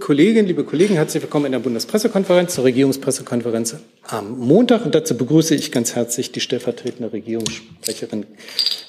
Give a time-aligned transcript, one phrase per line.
[0.00, 4.86] Kolleginnen, liebe Kollegen, herzlich willkommen in der Bundespressekonferenz zur Regierungspressekonferenz am Montag.
[4.86, 8.24] Und dazu begrüße ich ganz herzlich die stellvertretende Regierungssprecherin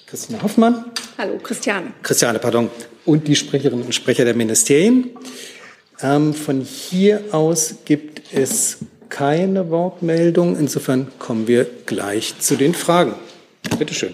[0.06, 0.86] Christine Hoffmann.
[1.18, 1.92] Hallo, Christiane.
[2.04, 2.70] Christiane, pardon.
[3.04, 5.10] Und die Sprecherinnen und Sprecher der Ministerien.
[6.00, 8.78] Ähm, von hier aus gibt es
[9.10, 10.58] keine Wortmeldung.
[10.58, 13.16] Insofern kommen wir gleich zu den Fragen.
[13.78, 14.14] Bitte schön.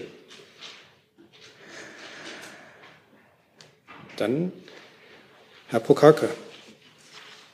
[4.16, 4.50] Dann
[5.68, 6.28] Herr Prokake.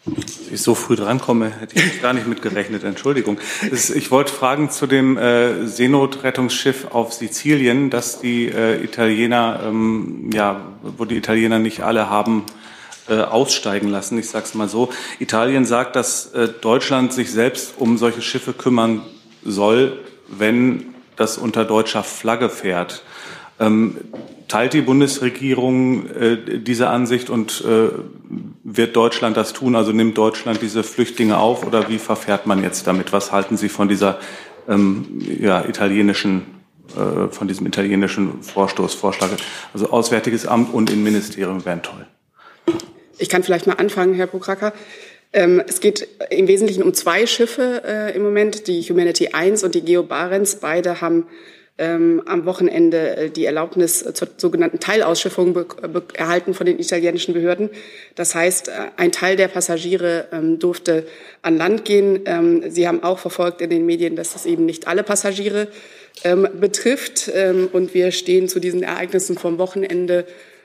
[0.07, 2.85] Dass ich so früh drankomme, hätte ich gar nicht mitgerechnet.
[2.85, 3.39] Entschuldigung.
[3.73, 10.61] Ich wollte fragen zu dem äh, Seenotrettungsschiff auf Sizilien, dass die äh, Italiener, ähm, ja,
[10.83, 12.45] wo die Italiener nicht alle haben
[13.09, 14.17] äh, aussteigen lassen.
[14.19, 14.91] Ich sage es mal so.
[15.19, 19.03] Italien sagt, dass Deutschland sich selbst um solche Schiffe kümmern
[19.45, 19.99] soll,
[20.29, 23.03] wenn das unter deutscher Flagge fährt.
[23.59, 23.97] Ähm,
[24.49, 27.89] teilt die Bundesregierung äh, diese Ansicht und äh,
[28.63, 29.75] wird Deutschland das tun?
[29.77, 33.13] Also nimmt Deutschland diese Flüchtlinge auf oder wie verfährt man jetzt damit?
[33.13, 34.19] Was halten Sie von dieser
[34.69, 36.43] ähm, ja, italienischen,
[36.97, 39.31] äh, von diesem italienischen Vorstoß, Vorschlag?
[39.73, 42.07] Also Auswärtiges Amt und Innenministerium wären toll.
[43.19, 44.73] Ich kann vielleicht mal anfangen, Herr Pokracker.
[45.33, 49.75] Ähm, es geht im Wesentlichen um zwei Schiffe äh, im Moment, die Humanity 1 und
[49.75, 50.57] die Geo Barents.
[50.57, 51.27] Beide haben
[51.79, 55.57] ähm, am Wochenende äh, die Erlaubnis zur sogenannten Teilausschiffung
[56.15, 57.69] erhalten von den italienischen Behörden.
[58.15, 61.07] Das heißt, äh, ein Teil der Passagiere ähm, durfte
[61.43, 62.21] an Land gehen.
[62.25, 65.69] Ähm, Sie haben auch verfolgt in den Medien, dass das eben nicht alle Passagiere
[66.25, 67.31] ähm, betrifft.
[67.35, 70.25] Ähm, und wir stehen zu diesen Ereignissen vom Wochenende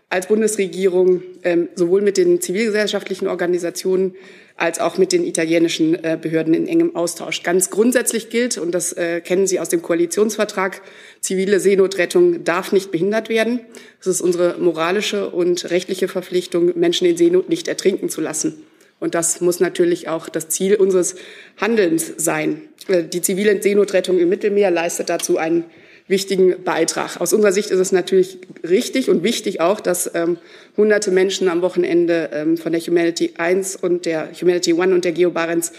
[0.09, 4.16] als Bundesregierung ähm, sowohl mit den zivilgesellschaftlichen Organisationen
[4.62, 7.42] als auch mit den italienischen äh, Behörden in engem Austausch.
[7.44, 10.81] Ganz grundsätzlich gilt, und das äh, kennen Sie aus dem Koalitionsvertrag,
[11.20, 13.59] zivile Seenotrettung darf nicht behindert werden.
[14.00, 18.64] Es ist unsere moralische und rechtliche Verpflichtung, Menschen in Seenot nicht ertrinken zu lassen.
[19.00, 21.16] Und das muss natürlich auch das Ziel unseres
[21.59, 22.62] Handelns sein.
[22.88, 25.66] Äh, die zivile Seenotrettung im Mittelmeer leistet dazu einen
[26.12, 27.20] wichtigen Beitrag.
[27.20, 30.38] Aus unserer Sicht ist es natürlich richtig und wichtig auch, dass ähm,
[30.77, 35.14] hunderte Menschen am Wochenende ähm, von der Humanity 1 und der Humanity 1 und der
[35.14, 35.71] Geo Barents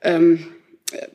[0.00, 0.46] ähm,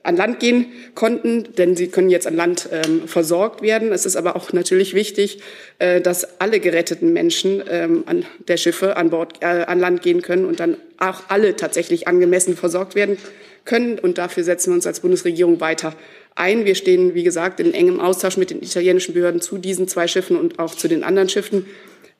[0.04, 3.92] an Land gehen konnten, denn sie können jetzt an Land ähm, versorgt werden.
[3.92, 5.40] Es ist aber auch natürlich wichtig,
[5.80, 10.22] äh, dass alle geretteten Menschen ähm, an der Schiffe an Bord äh, an Land gehen
[10.22, 13.18] können und dann auch alle tatsächlich angemessen versorgt werden
[13.66, 14.00] können.
[14.00, 15.94] Und dafür setzen wir uns als Bundesregierung weiter
[16.38, 16.66] ein.
[16.66, 20.38] Wir stehen, wie gesagt, in engem Austausch mit den italienischen Behörden zu diesen zwei Schiffen
[20.38, 21.66] und auch zu den anderen Schiffen,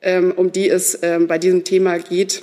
[0.02, 2.42] ähm, um die es ähm, bei diesem Thema geht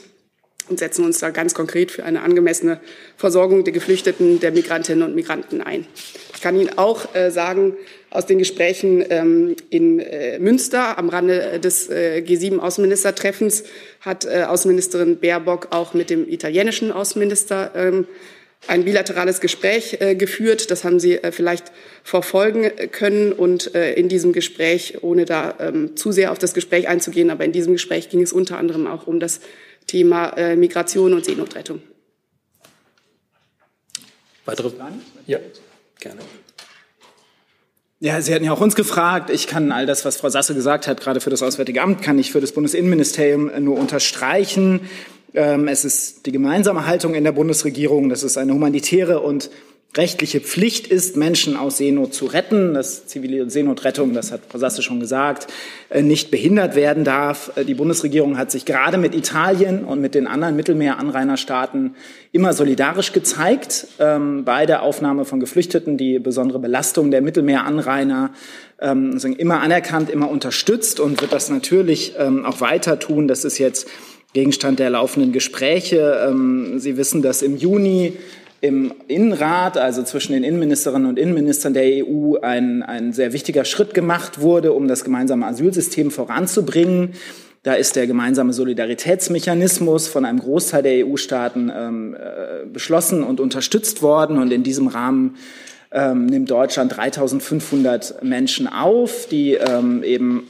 [0.70, 2.80] und setzen uns da ganz konkret für eine angemessene
[3.18, 5.86] Versorgung der Geflüchteten, der Migrantinnen und Migranten ein.
[6.34, 7.76] Ich kann Ihnen auch äh, sagen,
[8.10, 13.64] aus den Gesprächen ähm, in äh, Münster am Rande des äh, G7-Außenministertreffens
[14.02, 18.04] hat Außenministerin Baerbock auch mit dem italienischen Außenminister
[18.68, 20.72] ein bilaterales Gespräch äh, geführt.
[20.72, 21.72] Das haben Sie äh, vielleicht
[22.04, 23.32] verfolgen können.
[23.32, 27.46] Und äh, in diesem Gespräch, ohne da ähm, zu sehr auf das Gespräch einzugehen, aber
[27.46, 29.42] in diesem Gespräch ging es unter anderem auch um das
[29.88, 31.82] Thema äh, Migration und Seenotrettung.
[34.46, 35.02] Weitere Fragen?
[35.26, 35.40] Ja,
[36.00, 36.22] gerne.
[38.00, 39.30] Ja, Sie hatten ja auch uns gefragt.
[39.30, 42.20] Ich kann all das, was Frau Sasse gesagt hat, gerade für das Auswärtige Amt, kann
[42.20, 44.82] ich für das Bundesinnenministerium nur unterstreichen.
[45.36, 49.50] Ähm, es ist die gemeinsame Haltung in der Bundesregierung, dass es eine humanitäre und
[49.98, 54.82] rechtliche Pflicht ist, Menschen aus Seenot zu retten, dass zivile Seenotrettung, das hat Frau Sasse
[54.82, 55.48] schon gesagt,
[55.90, 57.52] äh, nicht behindert werden darf.
[57.56, 61.96] Äh, die Bundesregierung hat sich gerade mit Italien und mit den anderen Mittelmeeranrainerstaaten
[62.32, 68.32] immer solidarisch gezeigt ähm, bei der Aufnahme von Geflüchteten, die besondere Belastung der Mittelmeeranrainer
[68.80, 73.28] ähm, immer anerkannt, immer unterstützt und wird das natürlich auch weiter tun.
[73.28, 73.88] Das ist jetzt
[74.36, 76.28] Gegenstand der laufenden Gespräche.
[76.28, 78.14] Ähm, Sie wissen, dass im Juni
[78.60, 83.94] im Innenrat, also zwischen den Innenministerinnen und Innenministern der EU, ein, ein sehr wichtiger Schritt
[83.94, 87.14] gemacht wurde, um das gemeinsame Asylsystem voranzubringen.
[87.64, 94.02] Da ist der gemeinsame Solidaritätsmechanismus von einem Großteil der EU-Staaten ähm, äh, beschlossen und unterstützt
[94.02, 94.38] worden.
[94.38, 95.38] Und in diesem Rahmen
[95.92, 100.44] ähm, nimmt Deutschland 3500 Menschen auf, die ähm, eben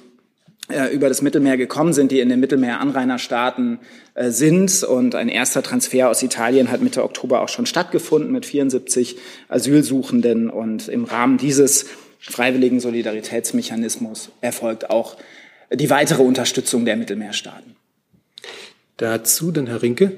[0.91, 3.79] über das Mittelmeer gekommen sind, die in den Mittelmeeranrainerstaaten
[4.15, 4.83] äh, sind.
[4.83, 9.17] Und ein erster Transfer aus Italien hat Mitte Oktober auch schon stattgefunden mit 74
[9.47, 10.49] Asylsuchenden.
[10.49, 11.85] Und im Rahmen dieses
[12.19, 15.17] freiwilligen Solidaritätsmechanismus erfolgt auch
[15.71, 17.75] die weitere Unterstützung der Mittelmeerstaaten.
[18.97, 20.13] Dazu dann Herr Rinke.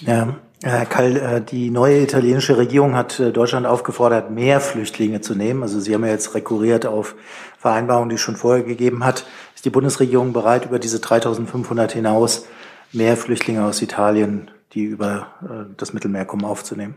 [0.00, 5.34] Ja, Herr Kall, äh, die neue italienische Regierung hat äh, Deutschland aufgefordert, mehr Flüchtlinge zu
[5.34, 5.62] nehmen.
[5.62, 7.16] Also Sie haben ja jetzt rekurriert auf
[7.58, 9.24] Vereinbarungen, die es schon vorher gegeben hat.
[9.56, 12.46] Ist die Bundesregierung bereit, über diese 3500 hinaus
[12.92, 16.94] mehr Flüchtlinge aus Italien, die über äh, das Mittelmeer kommen, aufzunehmen?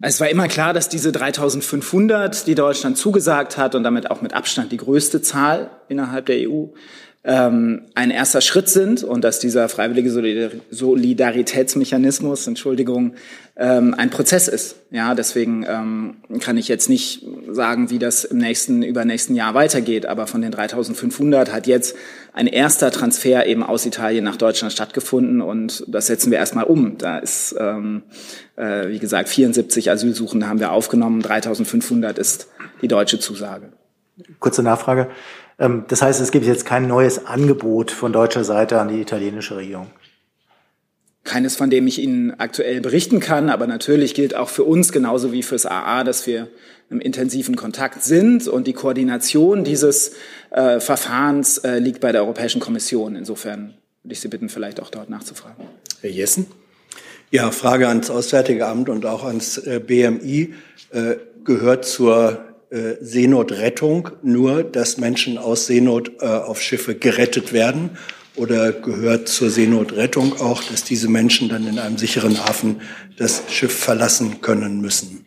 [0.00, 4.34] Es war immer klar, dass diese 3500, die Deutschland zugesagt hat und damit auch mit
[4.34, 6.66] Abstand die größte Zahl innerhalb der EU,
[7.24, 10.10] ähm, ein erster Schritt sind und dass dieser freiwillige
[10.70, 13.14] Solidaritätsmechanismus, Entschuldigung,
[13.56, 14.76] ähm, ein Prozess ist.
[14.90, 20.06] Ja, deswegen ähm, kann ich jetzt nicht sagen, wie das im nächsten, übernächsten Jahr weitergeht.
[20.06, 21.94] Aber von den 3500 hat jetzt
[22.32, 26.98] ein erster Transfer eben aus Italien nach Deutschland stattgefunden und das setzen wir erstmal um.
[26.98, 28.02] Da ist, ähm,
[28.56, 32.48] äh, wie gesagt, 74 Asylsuchende haben wir aufgenommen, 3500 ist
[32.80, 33.68] die deutsche Zusage.
[34.40, 35.08] Kurze Nachfrage.
[35.62, 39.56] Ähm, das heißt, es gibt jetzt kein neues Angebot von deutscher Seite an die italienische
[39.56, 39.86] Regierung.
[41.24, 45.32] Keines, von dem ich Ihnen aktuell berichten kann, aber natürlich gilt auch für uns genauso
[45.32, 46.48] wie fürs AA, dass wir
[46.90, 50.14] im intensiven Kontakt sind und die Koordination dieses
[50.50, 53.14] äh, Verfahrens äh, liegt bei der Europäischen Kommission.
[53.14, 55.64] Insofern würde ich Sie bitten, vielleicht auch dort nachzufragen.
[56.00, 56.46] Herr Jessen?
[57.30, 60.54] Ja, Frage ans Auswärtige Amt und auch ans äh, BMI.
[60.90, 67.98] Äh, gehört zur äh, Seenotrettung nur, dass Menschen aus Seenot äh, auf Schiffe gerettet werden?
[68.34, 72.80] Oder gehört zur Seenotrettung auch, dass diese Menschen dann in einem sicheren Hafen
[73.18, 75.26] das Schiff verlassen können müssen?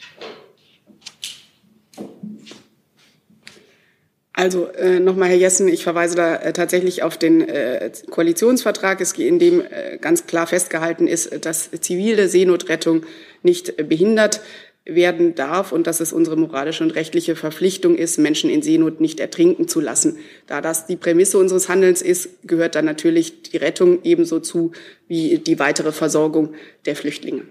[4.38, 9.40] Also äh, nochmal, Herr Jessen, ich verweise da äh, tatsächlich auf den äh, Koalitionsvertrag, in
[9.40, 13.06] dem äh, ganz klar festgehalten ist, dass zivile Seenotrettung
[13.44, 14.42] nicht behindert
[14.86, 19.20] werden darf und dass es unsere moralische und rechtliche Verpflichtung ist, Menschen in Seenot nicht
[19.20, 20.18] ertrinken zu lassen.
[20.46, 24.72] Da das die Prämisse unseres Handelns ist, gehört dann natürlich die Rettung ebenso zu
[25.08, 26.54] wie die weitere Versorgung
[26.86, 27.42] der Flüchtlinge.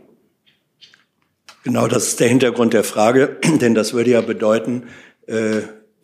[1.64, 4.84] Genau, das ist der Hintergrund der Frage, denn das würde ja bedeuten,
[5.26, 5.62] äh,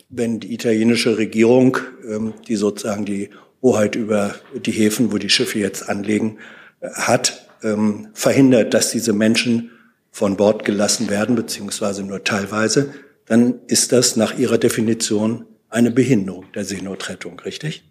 [0.08, 1.78] wenn die italienische Regierung,
[2.08, 3.30] ähm, die sozusagen die
[3.62, 6.38] Hoheit über die Häfen, wo die Schiffe jetzt anlegen,
[6.80, 9.70] äh, hat, ähm, verhindert, dass diese Menschen
[10.10, 12.92] von Bord gelassen werden, beziehungsweise nur teilweise,
[13.26, 17.84] dann ist das nach Ihrer Definition eine Behinderung der Seenotrettung, richtig?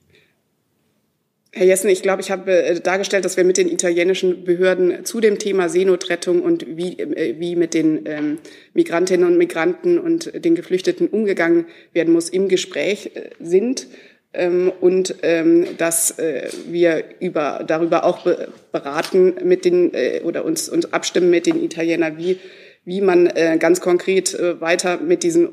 [1.52, 5.20] Herr Jessen, ich glaube, ich habe äh, dargestellt, dass wir mit den italienischen Behörden zu
[5.20, 8.38] dem Thema Seenotrettung und wie, äh, wie mit den ähm,
[8.76, 13.88] Migrantinnen und Migranten und den Geflüchteten umgegangen werden muss, im Gespräch äh, sind
[14.34, 18.28] ähm, und ähm, dass äh, wir über, darüber auch
[18.72, 22.40] beraten mit den äh, oder uns, uns abstimmen mit den Italienern, wie,
[22.86, 25.50] wie man äh, ganz konkret äh, weiter mit diesen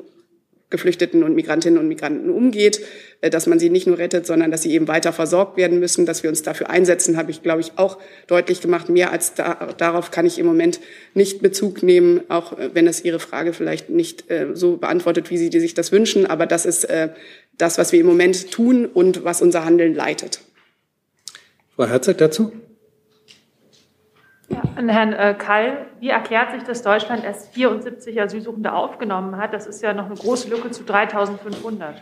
[0.69, 2.81] Geflüchteten und Migrantinnen und Migranten umgeht,
[3.21, 6.05] äh, dass man sie nicht nur rettet, sondern dass sie eben weiter versorgt werden müssen,
[6.05, 7.97] dass wir uns dafür einsetzen, habe ich, glaube ich, auch
[8.27, 8.89] deutlich gemacht.
[8.89, 10.81] Mehr als da, darauf kann ich im Moment
[11.13, 15.37] nicht Bezug nehmen, auch äh, wenn es Ihre Frage vielleicht nicht äh, so beantwortet, wie
[15.37, 16.25] Sie sich das wünschen.
[16.25, 17.09] Aber das ist äh,
[17.57, 20.41] das, was wir im Moment tun und was unser Handeln leitet.
[21.75, 22.51] Frau Herzog dazu?
[24.49, 29.53] Ja, an Herrn äh, Kall, wie erklärt sich, dass Deutschland erst 74 Asylsuchende aufgenommen hat?
[29.53, 31.95] Das ist ja noch eine große Lücke zu 3500.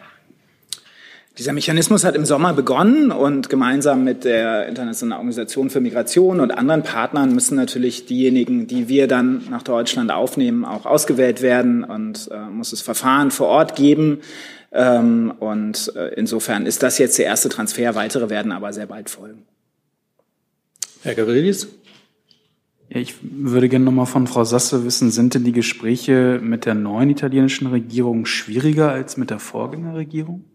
[1.37, 6.51] Dieser Mechanismus hat im Sommer begonnen und gemeinsam mit der Internationalen Organisation für Migration und
[6.51, 12.29] anderen Partnern müssen natürlich diejenigen, die wir dann nach Deutschland aufnehmen, auch ausgewählt werden und
[12.31, 14.21] äh, muss es Verfahren vor Ort geben.
[14.71, 17.95] Ähm, und äh, insofern ist das jetzt der erste Transfer.
[17.95, 19.45] Weitere werden aber sehr bald folgen.
[21.03, 21.67] Herr Gavrilis?
[22.95, 26.75] Ich würde gerne noch mal von Frau Sasse wissen, sind denn die Gespräche mit der
[26.75, 30.45] neuen italienischen Regierung schwieriger als mit der Vorgängerregierung?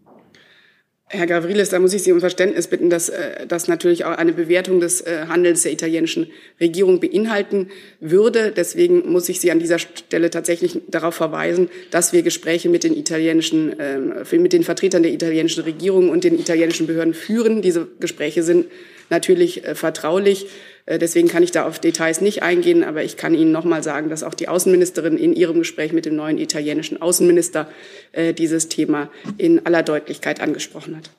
[1.05, 4.33] Herr Gavrilis, da muss ich Sie um Verständnis bitten, dass äh, das natürlich auch eine
[4.33, 7.67] Bewertung des äh, Handelns der italienischen Regierung beinhalten
[7.99, 8.51] würde.
[8.55, 12.95] Deswegen muss ich Sie an dieser Stelle tatsächlich darauf verweisen, dass wir Gespräche mit den
[12.95, 13.99] italienischen, äh,
[14.37, 17.61] mit den Vertretern der italienischen Regierung und den italienischen Behörden führen.
[17.61, 18.65] Diese Gespräche sind
[19.11, 20.47] natürlich äh, vertraulich.
[20.85, 23.83] Äh, deswegen kann ich da auf Details nicht eingehen, aber ich kann Ihnen noch mal
[23.83, 27.67] sagen, dass auch die Außenministerin in ihrem Gespräch mit dem neuen italienischen Außenminister
[28.11, 31.11] äh, dieses Thema in aller Deutlichkeit angesprochen hat.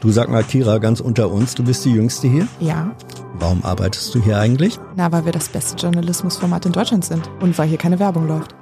[0.00, 2.46] Du sag mal, Kira, ganz unter uns, du bist die Jüngste hier?
[2.60, 2.94] Ja.
[3.38, 4.78] Warum arbeitest du hier eigentlich?
[4.94, 8.54] Na, weil wir das beste Journalismusformat in Deutschland sind und weil hier keine Werbung läuft.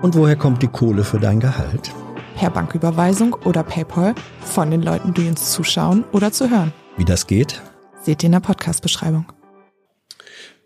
[0.00, 1.92] Und woher kommt die Kohle für dein Gehalt?
[2.36, 6.72] Per Banküberweisung oder PayPal von den Leuten, die uns zuschauen oder zu hören.
[6.96, 7.62] Wie das geht?
[8.02, 9.26] Seht ihr in der Podcast-Beschreibung.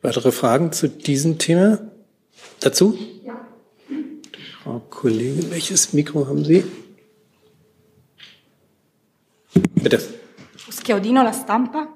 [0.00, 1.78] Weitere Fragen zu diesem Thema?
[2.60, 2.98] Dazu?
[3.22, 3.46] Ja.
[4.62, 6.64] Frau Kollegin, welches Mikro haben Sie?
[9.74, 10.00] Bitte.
[10.56, 11.88] Schiaudino La Stampa.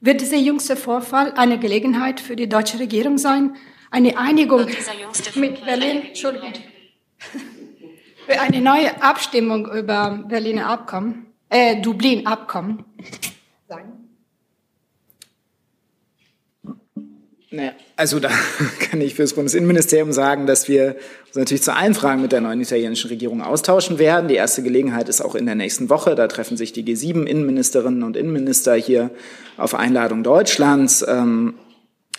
[0.00, 3.56] Wird dieser jüngste Vorfall eine Gelegenheit für die deutsche Regierung sein,
[3.90, 4.66] eine Einigung
[5.34, 6.54] mit Berlin, Entschuldigung,
[8.26, 12.86] für eine neue Abstimmung über Berliner Abkommen, äh, Dublin-Abkommen
[13.68, 13.99] sein?
[17.52, 18.30] Naja, also da
[18.78, 22.40] kann ich für das Bundesinnenministerium sagen, dass wir uns natürlich zu allen Fragen mit der
[22.40, 24.28] neuen italienischen Regierung austauschen werden.
[24.28, 26.14] Die erste Gelegenheit ist auch in der nächsten Woche.
[26.14, 29.10] Da treffen sich die G7-Innenministerinnen und Innenminister hier
[29.56, 31.04] auf Einladung Deutschlands.
[31.06, 31.54] Ähm,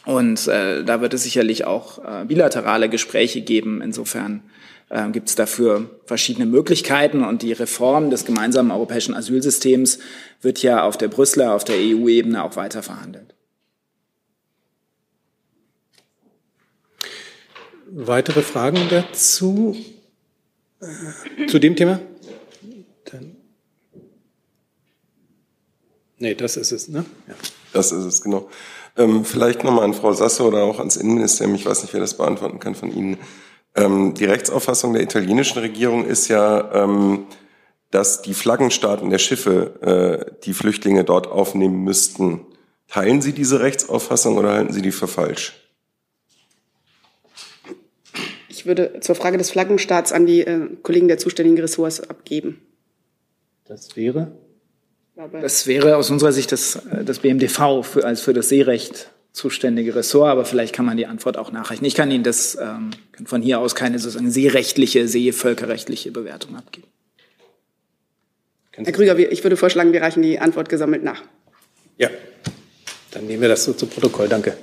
[0.06, 3.82] und äh, da wird es sicherlich auch äh, bilaterale Gespräche geben.
[3.82, 4.44] Insofern
[4.90, 7.24] äh, gibt es dafür verschiedene Möglichkeiten.
[7.24, 10.00] Und die Reform des gemeinsamen europäischen Asylsystems
[10.42, 13.34] wird ja auf der Brüsseler, auf der EU-Ebene auch weiter verhandelt.
[17.94, 19.76] Weitere Fragen dazu?
[20.80, 22.00] Äh, zu dem Thema?
[23.12, 23.36] Dann.
[26.18, 27.04] Nee, das ist es, ne?
[27.28, 27.34] Ja.
[27.74, 28.50] Das ist es, genau.
[28.98, 32.16] Ähm, vielleicht nochmal an Frau Sasse oder auch ans Innenministerium, ich weiß nicht, wer das
[32.16, 33.18] beantworten kann von Ihnen.
[33.76, 37.26] Ähm, die Rechtsauffassung der italienischen Regierung ist ja, ähm,
[37.90, 42.46] dass die Flaggenstaaten der Schiffe äh, die Flüchtlinge dort aufnehmen müssten.
[42.88, 45.61] Teilen Sie diese Rechtsauffassung oder halten Sie die für falsch?
[48.62, 52.62] Ich würde zur Frage des Flaggenstaats an die äh, Kollegen der zuständigen Ressorts abgeben.
[53.66, 54.34] Das wäre?
[55.16, 59.96] Das wäre aus unserer Sicht das, äh, das BMDV für, als für das Seerecht zuständige
[59.96, 61.86] Ressort, aber vielleicht kann man die Antwort auch nachreichen.
[61.86, 62.92] Ich kann Ihnen das ähm,
[63.26, 66.88] von hier aus keine sozusagen seerechtliche, seevölkerrechtliche Bewertung abgeben.
[68.74, 71.24] Herr Krüger, ich würde vorschlagen, wir reichen die Antwort gesammelt nach.
[71.98, 72.12] Ja,
[73.10, 74.28] dann nehmen wir das so zu Protokoll.
[74.28, 74.56] Danke.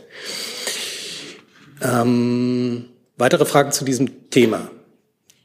[1.83, 2.85] Ähm,
[3.19, 4.71] Weitere Fragen zu diesem Thema?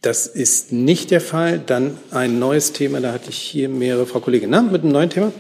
[0.02, 1.58] Das ist nicht der Fall.
[1.58, 3.00] Dann ein neues Thema.
[3.02, 4.52] Da hatte ich hier mehrere Frau Kollegin.
[4.52, 5.32] Na, mit einem neuen Thema?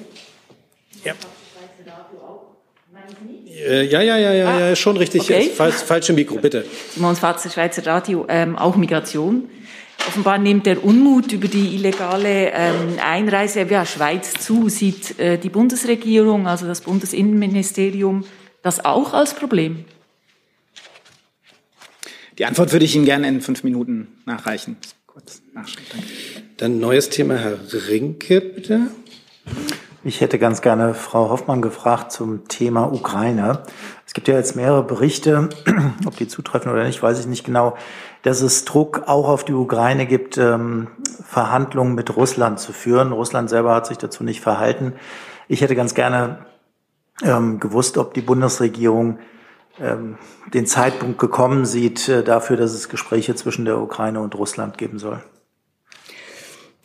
[1.04, 1.14] Ja.
[3.68, 5.22] Äh, ja, ja, ja, ja, ah, ja, schon richtig.
[5.22, 5.52] Okay.
[5.56, 6.66] Falsch, falsche Mikro, bitte.
[6.96, 9.48] Simons Fatzer, Schweizer Radio, ähm, auch Migration.
[10.08, 14.70] Offenbar nimmt der Unmut über die illegale ähm, Einreise via Schweiz zu.
[14.70, 18.26] Sieht äh, die Bundesregierung, also das Bundesinnenministerium,
[18.64, 19.86] das auch als Problem?
[22.38, 24.78] Die Antwort würde ich Ihnen gerne in fünf Minuten nachreichen.
[25.06, 25.86] Kurz nachschauen.
[25.92, 26.08] Danke.
[26.58, 28.88] Dann neues Thema, Herr Rinke, bitte.
[30.04, 33.64] Ich hätte ganz gerne Frau Hoffmann gefragt zum Thema Ukraine.
[34.06, 35.50] Es gibt ja jetzt mehrere Berichte,
[36.06, 37.78] ob die zutreffen oder nicht, weiß ich nicht genau,
[38.24, 40.88] dass es Druck auch auf die Ukraine gibt, ähm,
[41.26, 43.12] Verhandlungen mit Russland zu führen.
[43.12, 44.94] Russland selber hat sich dazu nicht verhalten.
[45.48, 46.46] Ich hätte ganz gerne
[47.22, 49.20] ähm, gewusst, ob die Bundesregierung
[49.80, 55.00] den Zeitpunkt gekommen sieht äh, dafür, dass es Gespräche zwischen der Ukraine und Russland geben
[55.00, 55.24] soll.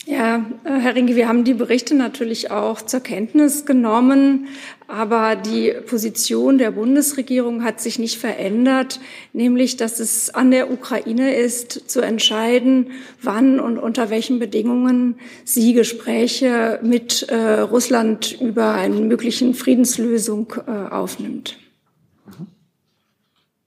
[0.07, 4.49] Ja, äh, Herr Rinke, wir haben die Berichte natürlich auch zur Kenntnis genommen,
[4.87, 9.01] aber die Position der Bundesregierung hat sich nicht verändert,
[9.35, 15.75] nämlich dass es an der Ukraine ist, zu entscheiden, wann und unter welchen Bedingungen sie
[15.75, 21.59] Gespräche mit äh, Russland über eine möglichen Friedenslösung äh, aufnimmt.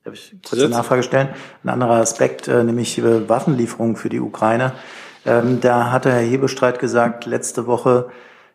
[0.04, 1.30] Darf ich kurze Nachfrage stellen?
[1.64, 4.74] Ein anderer Aspekt, äh, nämlich Waffenlieferungen für die Ukraine.
[5.28, 8.10] Ähm, da hatte Herr Hebestreit gesagt, letzte Woche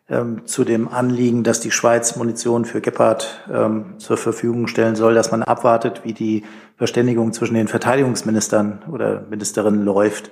[0.09, 5.13] ähm, zu dem Anliegen, dass die Schweiz Munition für Gepard ähm, zur Verfügung stellen soll,
[5.13, 6.43] dass man abwartet, wie die
[6.75, 10.29] Verständigung zwischen den Verteidigungsministern oder Ministerinnen läuft.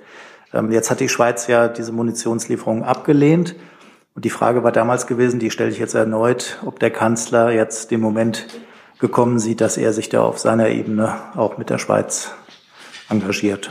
[0.70, 3.56] Jetzt hat die Schweiz ja diese Munitionslieferungen abgelehnt.
[4.14, 7.90] Und die Frage war damals gewesen, die stelle ich jetzt erneut, ob der Kanzler jetzt
[7.90, 8.46] den Moment
[8.98, 12.30] gekommen sieht, dass er sich da auf seiner Ebene auch mit der Schweiz
[13.08, 13.70] engagiert.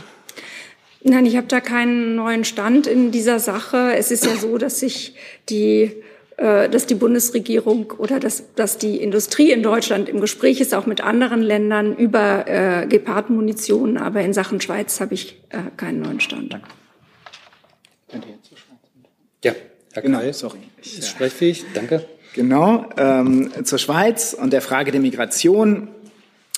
[1.03, 3.93] Nein, ich habe da keinen neuen Stand in dieser Sache.
[3.95, 5.15] Es ist ja so, dass sich
[5.49, 5.91] die
[6.37, 10.85] äh, dass die Bundesregierung oder dass, dass die Industrie in Deutschland im Gespräch ist, auch
[10.85, 13.97] mit anderen Ländern über äh, Gepard-Munition.
[13.97, 16.51] Aber in Sachen Schweiz habe ich äh, keinen neuen Stand.
[16.51, 18.27] Danke.
[19.45, 19.53] Ja,
[19.93, 20.57] Herr genau, Kai, sorry.
[20.81, 21.63] Ich, ist sprechfähig.
[21.73, 22.05] Danke.
[22.35, 25.87] Genau, ähm, zur Schweiz und der Frage der Migration.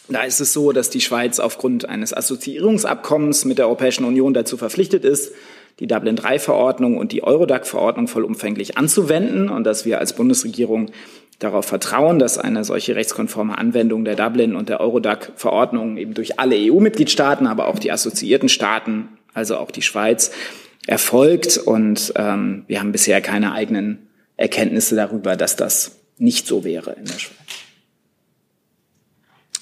[0.09, 4.57] Da ist es so, dass die Schweiz aufgrund eines Assoziierungsabkommens mit der Europäischen Union dazu
[4.57, 5.33] verpflichtet ist,
[5.79, 10.89] die Dublin-III-Verordnung und die Eurodac-Verordnung vollumfänglich anzuwenden und dass wir als Bundesregierung
[11.37, 16.55] darauf vertrauen, dass eine solche rechtskonforme Anwendung der Dublin- und der Eurodac-Verordnung eben durch alle
[16.55, 20.31] EU-Mitgliedstaaten, aber auch die assoziierten Staaten, also auch die Schweiz,
[20.87, 21.59] erfolgt.
[21.59, 24.06] Und ähm, wir haben bisher keine eigenen
[24.37, 27.37] Erkenntnisse darüber, dass das nicht so wäre in der Schweiz.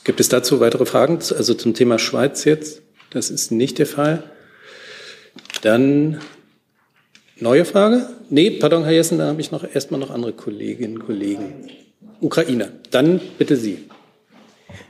[0.04, 1.16] Gibt es dazu weitere Fragen?
[1.16, 2.82] Also zum Thema Schweiz jetzt?
[3.10, 4.24] Das ist nicht der Fall.
[5.62, 6.22] Dann
[7.40, 8.08] neue Frage?
[8.30, 11.70] Nee, pardon, Herr Jessen, da habe ich noch erstmal noch andere Kolleginnen und Kollegen.
[12.22, 12.72] Ukraine.
[12.92, 13.90] Dann bitte Sie.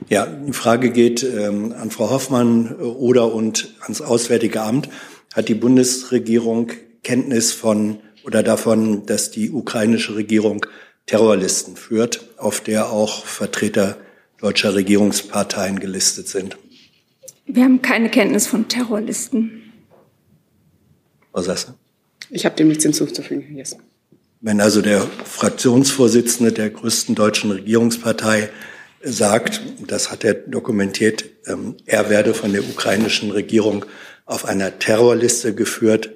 [0.08, 4.88] Ja, die Frage geht ähm, an Frau Hoffmann oder und ans Auswärtige Amt.
[5.34, 10.66] Hat die Bundesregierung Kenntnis von oder davon, dass die ukrainische Regierung
[11.06, 13.96] Terrorlisten führt, auf der auch Vertreter
[14.38, 16.58] deutscher Regierungsparteien gelistet sind?
[17.46, 19.72] Wir haben keine Kenntnis von Terrorlisten.
[21.30, 21.74] Frau Sasse?
[22.28, 23.80] Ich habe dem nichts hinzuzufügen, Herr Jessen.
[24.40, 28.50] Wenn also der Fraktionsvorsitzende der größten deutschen Regierungspartei
[29.02, 33.86] sagt, das hat er dokumentiert, ähm, er werde von der ukrainischen Regierung
[34.24, 36.10] auf einer Terrorliste geführt,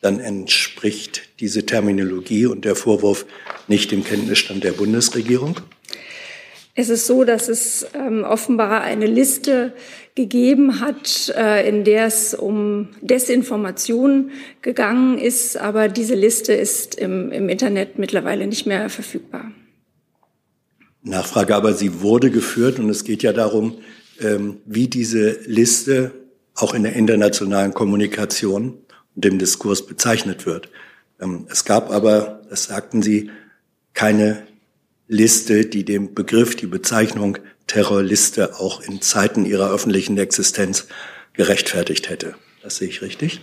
[0.00, 3.26] dann entspricht diese Terminologie und der Vorwurf
[3.68, 5.56] nicht dem Kenntnisstand der Bundesregierung?
[6.78, 9.72] Es ist so, dass es ähm, offenbar eine Liste
[10.14, 17.32] gegeben hat, äh, in der es um Desinformation gegangen ist, aber diese Liste ist im,
[17.32, 19.50] im Internet mittlerweile nicht mehr verfügbar.
[21.02, 23.78] Nachfrage, aber sie wurde geführt und es geht ja darum,
[24.20, 26.12] ähm, wie diese Liste
[26.54, 28.78] auch in der internationalen Kommunikation
[29.14, 30.68] und dem Diskurs bezeichnet wird.
[31.20, 33.30] Ähm, es gab aber, das sagten Sie,
[33.94, 34.46] keine
[35.08, 40.86] Liste, die dem Begriff, die Bezeichnung Terrorliste auch in Zeiten ihrer öffentlichen Existenz
[41.32, 42.34] gerechtfertigt hätte.
[42.62, 43.40] Das sehe ich richtig?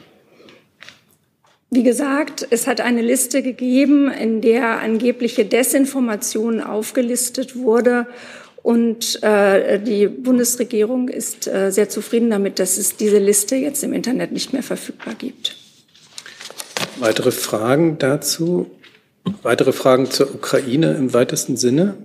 [1.70, 8.06] Wie gesagt, es hat eine Liste gegeben, in der angebliche Desinformation aufgelistet wurde.
[8.62, 13.92] Und äh, die Bundesregierung ist äh, sehr zufrieden damit, dass es diese Liste jetzt im
[13.92, 15.58] Internet nicht mehr verfügbar gibt.
[17.00, 18.70] Weitere Fragen dazu?
[19.42, 21.96] Weitere Fragen zur Ukraine im weitesten Sinne?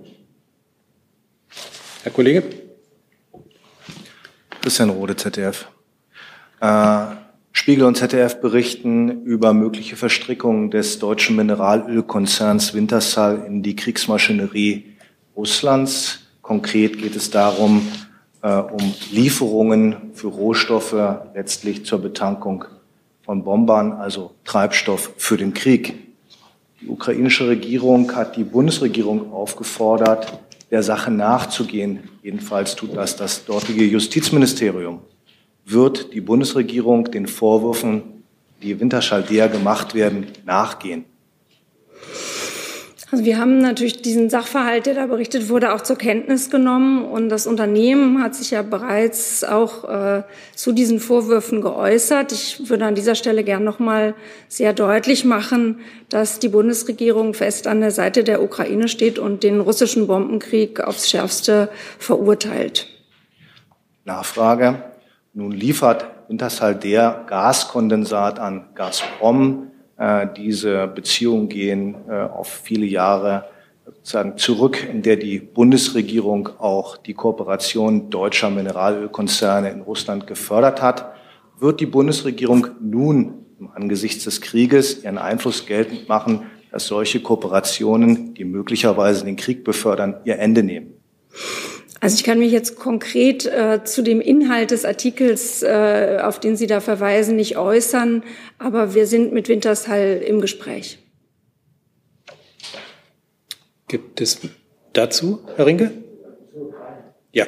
[2.03, 2.43] Herr Kollege?
[4.61, 5.67] Christian Rode, ZDF.
[6.59, 7.05] Äh,
[7.51, 14.95] Spiegel und ZDF berichten über mögliche Verstrickungen des deutschen Mineralölkonzerns Wintershall in die Kriegsmaschinerie
[15.35, 16.21] Russlands.
[16.41, 17.87] Konkret geht es darum,
[18.41, 20.95] äh, um Lieferungen für Rohstoffe
[21.35, 22.65] letztlich zur Betankung
[23.29, 25.93] von Bombern, also Treibstoff für den Krieg.
[26.81, 30.39] Die ukrainische Regierung hat die Bundesregierung aufgefordert,
[30.71, 32.09] der Sache nachzugehen.
[32.23, 35.01] Jedenfalls tut das das dortige Justizministerium
[35.63, 38.01] wird die Bundesregierung den Vorwürfen,
[38.63, 41.05] die Winterschaldea gemacht werden, nachgehen?
[43.11, 47.03] Also wir haben natürlich diesen Sachverhalt, der da berichtet wurde, auch zur Kenntnis genommen.
[47.03, 52.31] Und das Unternehmen hat sich ja bereits auch äh, zu diesen Vorwürfen geäußert.
[52.31, 54.13] Ich würde an dieser Stelle gern noch mal
[54.47, 59.59] sehr deutlich machen, dass die Bundesregierung fest an der Seite der Ukraine steht und den
[59.59, 62.87] russischen Bombenkrieg aufs Schärfste verurteilt.
[64.05, 64.83] Nachfrage.
[65.33, 69.71] Nun liefert Wintershall der Gaskondensat an Gazprom.
[69.99, 73.49] Äh, diese Beziehungen gehen äh, auf viele Jahre
[73.85, 81.11] sozusagen zurück, in der die Bundesregierung auch die Kooperation deutscher Mineralölkonzerne in Russland gefördert hat.
[81.59, 88.45] Wird die Bundesregierung nun angesichts des Krieges ihren Einfluss geltend machen, dass solche Kooperationen, die
[88.45, 90.93] möglicherweise den Krieg befördern, ihr Ende nehmen?
[92.01, 96.55] Also ich kann mich jetzt konkret äh, zu dem Inhalt des Artikels, äh, auf den
[96.55, 98.23] Sie da verweisen, nicht äußern,
[98.57, 100.99] aber wir sind mit Wintershall im Gespräch.
[103.87, 104.39] Gibt es
[104.93, 105.91] dazu, Herr Rinke?
[107.33, 107.45] Ja.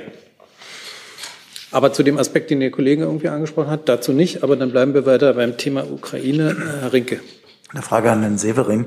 [1.72, 4.44] Aber zu dem Aspekt, den der Kollege irgendwie angesprochen hat, dazu nicht.
[4.44, 6.58] Aber dann bleiben wir weiter beim Thema Ukraine.
[6.82, 7.22] Herr Rinke.
[7.70, 8.86] Eine Frage an Herrn Severin.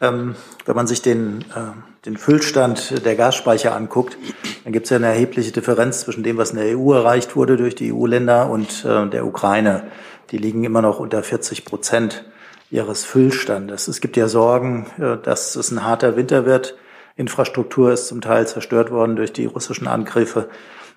[0.00, 4.18] Ähm, wenn man sich den, äh, den Füllstand der Gasspeicher anguckt,
[4.64, 7.56] dann gibt es ja eine erhebliche Differenz zwischen dem, was in der EU erreicht wurde
[7.56, 9.84] durch die EU-Länder und äh, der Ukraine.
[10.30, 12.24] Die liegen immer noch unter 40 Prozent
[12.70, 13.86] ihres Füllstandes.
[13.86, 16.76] Es gibt ja Sorgen, äh, dass es ein harter Winter wird.
[17.16, 20.48] Infrastruktur ist zum Teil zerstört worden durch die russischen Angriffe.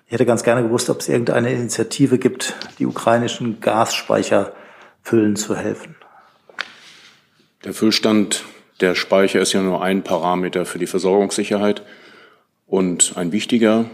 [0.06, 4.52] Ich hätte ganz gerne gewusst, ob es irgendeine Initiative gibt, die ukrainischen Gasspeicher
[5.02, 5.96] füllen zu helfen.
[7.64, 8.44] Der Füllstand
[8.80, 11.82] der Speicher ist ja nur ein Parameter für die Versorgungssicherheit
[12.66, 13.86] und ein wichtiger,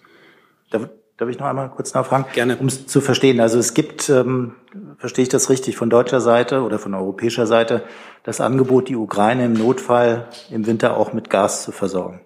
[0.71, 2.27] Da Darf ich noch einmal kurz nachfragen?
[2.33, 2.57] Gerne.
[2.59, 3.41] Um es zu verstehen.
[3.41, 4.55] Also es gibt, ähm,
[4.99, 7.83] verstehe ich das richtig, von deutscher Seite oder von europäischer Seite
[8.23, 12.21] das Angebot, die Ukraine im Notfall im Winter auch mit Gas zu versorgen.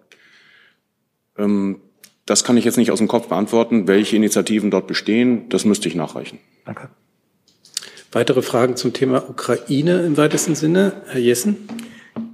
[1.39, 1.81] Ähm,
[2.27, 3.89] das kann ich jetzt nicht aus dem Kopf beantworten.
[3.89, 6.39] Welche Initiativen dort bestehen, das müsste ich nachreichen.
[6.67, 6.91] Danke.
[8.13, 11.01] Weitere Fragen zum Thema Ukraine im weitesten Sinne?
[11.07, 11.67] Herr Jessen?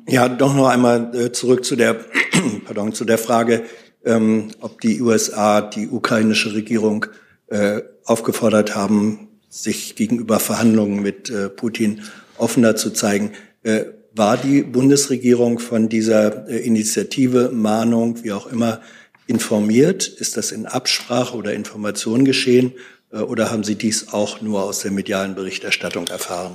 [0.08, 1.96] Ja, doch noch einmal äh, zurück zu der,
[2.64, 3.64] pardon, zu der Frage,
[4.06, 7.04] ähm, ob die USA die ukrainische Regierung
[7.48, 12.00] äh, aufgefordert haben, sich gegenüber Verhandlungen mit äh, Putin
[12.38, 13.32] offener zu zeigen.
[13.62, 18.80] Äh, war die Bundesregierung von dieser äh, Initiative, Mahnung, wie auch immer,
[19.26, 20.08] informiert?
[20.08, 22.72] Ist das in Absprache oder Information geschehen?
[23.12, 26.52] Äh, oder haben Sie dies auch nur aus der medialen Berichterstattung erfahren?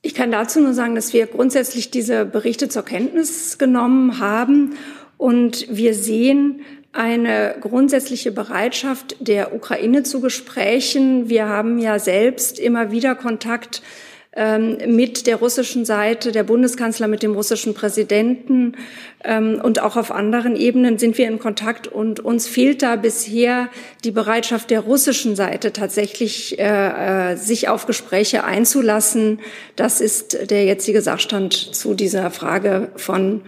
[0.00, 4.76] Ich kann dazu nur sagen, dass wir grundsätzlich diese Berichte zur Kenntnis genommen haben
[5.16, 6.60] und wir sehen
[6.92, 11.28] eine grundsätzliche Bereitschaft der Ukraine zu Gesprächen.
[11.28, 13.82] Wir haben ja selbst immer wieder Kontakt
[14.36, 18.76] mit der russischen Seite, der Bundeskanzler mit dem russischen Präsidenten
[19.24, 23.68] ähm, und auch auf anderen Ebenen sind wir in Kontakt und uns fehlt da bisher
[24.04, 29.40] die Bereitschaft der russischen Seite tatsächlich äh, äh sich auf Gespräche einzulassen.
[29.76, 33.42] Das ist der jetzige Sachstand zu dieser Frage von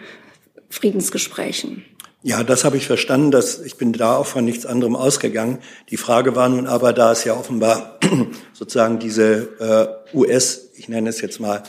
[0.70, 1.84] Friedensgesprächen.
[2.22, 3.30] Ja, das habe ich verstanden.
[3.30, 5.58] Dass, ich bin da auch von nichts anderem ausgegangen.
[5.88, 7.98] Die Frage war nun aber, da es ja offenbar
[8.52, 11.62] sozusagen diese äh, US, ich nenne es jetzt mal,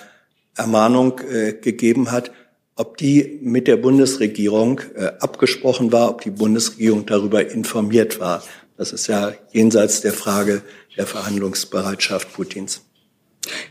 [0.58, 2.32] Ermahnung äh, gegeben hat,
[2.76, 8.44] ob die mit der Bundesregierung äh, abgesprochen war, ob die Bundesregierung darüber informiert war.
[8.78, 10.64] Das ist ja jenseits der Frage
[10.98, 12.82] der Verhandlungsbereitschaft Putins.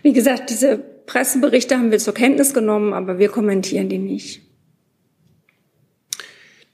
[0.02, 4.42] Wie gesagt, diese Presseberichte haben wir zur Kenntnis genommen, aber wir kommentieren die nicht.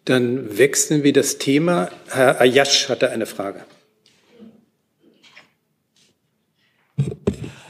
[0.06, 1.90] Dann wechseln wir das Thema.
[2.08, 3.64] Herr Ayash hatte eine Frage.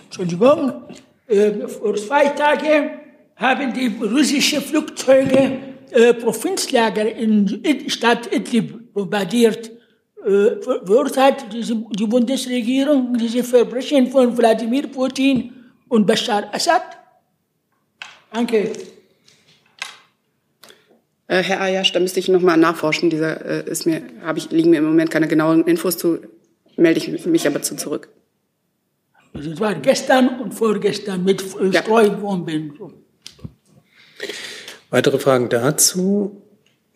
[0.05, 0.85] Entschuldigung,
[1.29, 2.91] äh, vor zwei Tagen
[3.37, 5.59] haben die russischen Flugzeuge
[5.91, 9.71] äh, Provinzlager in Stadt Idlib bombardiert.
[10.23, 15.53] Äh, verurteilt die Bundesregierung diese Verbrechen von Wladimir Putin
[15.89, 16.83] und Bashar Assad?
[18.31, 18.73] Danke.
[21.29, 23.11] Äh, Herr Ayash, da müsste ich noch mal nachforschen.
[23.11, 26.21] Dieser äh, ist mir, habe ich, liegen mir im Moment keine genauen Infos zu.
[26.77, 28.09] Melde ich mich aber zu zurück.
[29.33, 31.83] Also es war gestern und vorgestern mit äh, ja.
[31.83, 32.75] Streubomben.
[34.91, 36.43] Weitere Fragen dazu?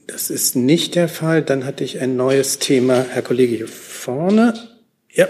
[0.06, 1.42] Das ist nicht der Fall.
[1.42, 3.04] Dann hatte ich ein neues Thema.
[3.10, 4.54] Herr Kollege hier vorne.
[5.12, 5.26] Ja.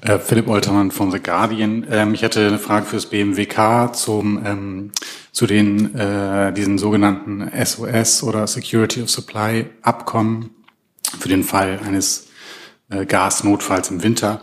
[0.00, 1.86] Äh, Philipp Oltermann von The Guardian.
[1.90, 4.90] Ähm, ich hätte eine Frage fürs BMWK zum, ähm,
[5.30, 10.50] zu den, äh, diesen sogenannten SOS oder Security of Supply Abkommen
[11.18, 12.28] für den Fall eines
[12.90, 14.42] äh, Gasnotfalls im Winter.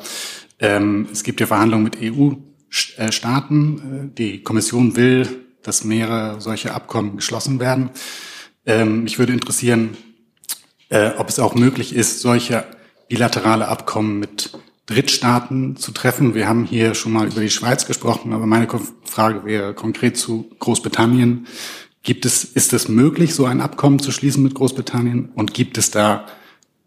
[0.59, 4.11] Ähm, es gibt ja Verhandlungen mit EU-Staaten.
[4.13, 7.89] Äh, die Kommission will, dass mehrere solche Abkommen geschlossen werden.
[8.65, 9.97] Ähm, mich würde interessieren,
[10.87, 12.63] äh, ob es auch möglich ist, solche
[13.09, 14.51] bilaterale Abkommen mit
[14.89, 16.33] Drittstaaten zu treffen.
[16.33, 18.67] Wir haben hier schon mal über die Schweiz gesprochen, aber meine
[19.03, 21.45] Frage wäre konkret zu Großbritannien.
[22.01, 25.91] Gibt es, ist es möglich, so ein Abkommen zu schließen mit Großbritannien und gibt es
[25.91, 26.25] da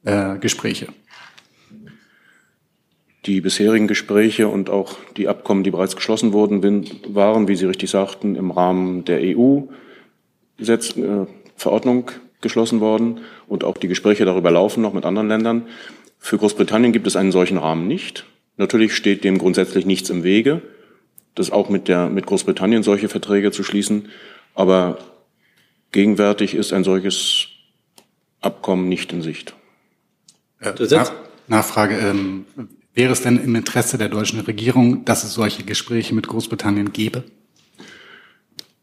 [0.04, 0.88] äh, Gespräche?
[3.26, 7.90] Die bisherigen Gespräche und auch die Abkommen, die bereits geschlossen wurden, waren, wie Sie richtig
[7.90, 9.20] sagten, im Rahmen der
[10.58, 15.68] EU-Verordnung äh, geschlossen worden und auch die Gespräche darüber laufen noch mit anderen Ländern.
[16.22, 18.26] Für Großbritannien gibt es einen solchen Rahmen nicht.
[18.56, 20.62] Natürlich steht dem grundsätzlich nichts im Wege,
[21.34, 24.08] das auch mit, der, mit Großbritannien solche Verträge zu schließen.
[24.54, 24.98] Aber
[25.90, 27.48] gegenwärtig ist ein solches
[28.40, 29.54] Abkommen nicht in Sicht.
[30.60, 31.12] Äh, Nach,
[31.48, 31.98] Nachfrage.
[31.98, 32.46] Ähm,
[32.94, 37.24] wäre es denn im Interesse der deutschen Regierung, dass es solche Gespräche mit Großbritannien gäbe?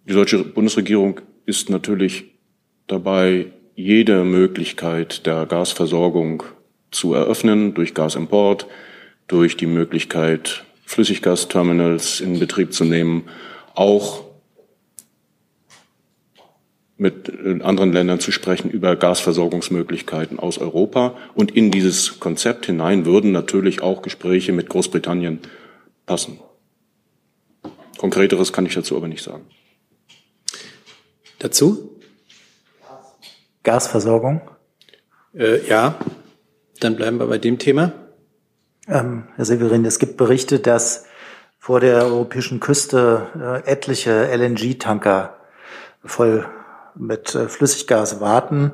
[0.06, 2.26] Die deutsche Bundesregierung ist natürlich
[2.88, 6.44] dabei, jede Möglichkeit der Gasversorgung
[6.92, 8.68] zu eröffnen durch Gasimport,
[9.28, 13.30] durch die Möglichkeit, Flüssiggasterminals in Betrieb zu nehmen,
[13.76, 14.24] auch
[16.98, 17.32] mit
[17.64, 21.16] anderen Ländern zu sprechen über Gasversorgungsmöglichkeiten aus Europa.
[21.34, 25.40] Und in dieses Konzept hinein würden natürlich auch Gespräche mit Großbritannien
[26.06, 26.40] passen.
[27.98, 29.46] Konkreteres kann ich dazu aber nicht sagen.
[31.40, 32.02] Dazu?
[33.64, 34.42] Gasversorgung?
[35.34, 35.98] Äh, ja,
[36.80, 37.94] dann bleiben wir bei dem Thema.
[38.88, 41.06] Ähm, Herr Severin, es gibt Berichte, dass
[41.60, 43.28] vor der europäischen Küste
[43.66, 45.36] äh, etliche LNG-Tanker
[46.04, 46.46] voll
[46.96, 48.72] mit äh, Flüssiggas warten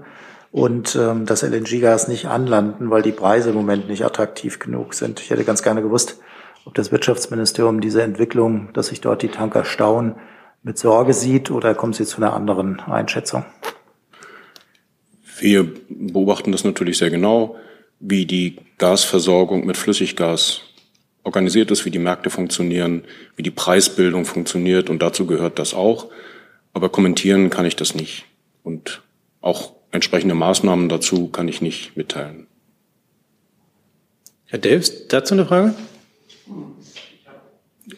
[0.52, 5.20] und ähm, das LNG-Gas nicht anlanden, weil die Preise im Moment nicht attraktiv genug sind.
[5.20, 6.20] Ich hätte ganz gerne gewusst,
[6.66, 10.16] ob das Wirtschaftsministerium diese Entwicklung, dass sich dort die Tanker stauen,
[10.64, 13.46] mit Sorge sieht oder kommt Sie zu einer anderen Einschätzung?
[15.38, 17.58] Wir beobachten das natürlich sehr genau,
[18.00, 20.62] wie die Gasversorgung mit Flüssiggas
[21.24, 23.04] organisiert ist, wie die Märkte funktionieren,
[23.36, 26.08] wie die Preisbildung funktioniert und dazu gehört das auch.
[26.74, 28.26] Aber kommentieren kann ich das nicht.
[28.64, 29.02] Und
[29.42, 32.48] auch entsprechende Maßnahmen dazu kann ich nicht mitteilen.
[34.46, 35.74] Herr Davis, dazu eine Frage?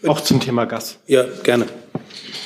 [0.06, 1.00] Auch zum Thema Gas.
[1.08, 1.66] Ja, gerne.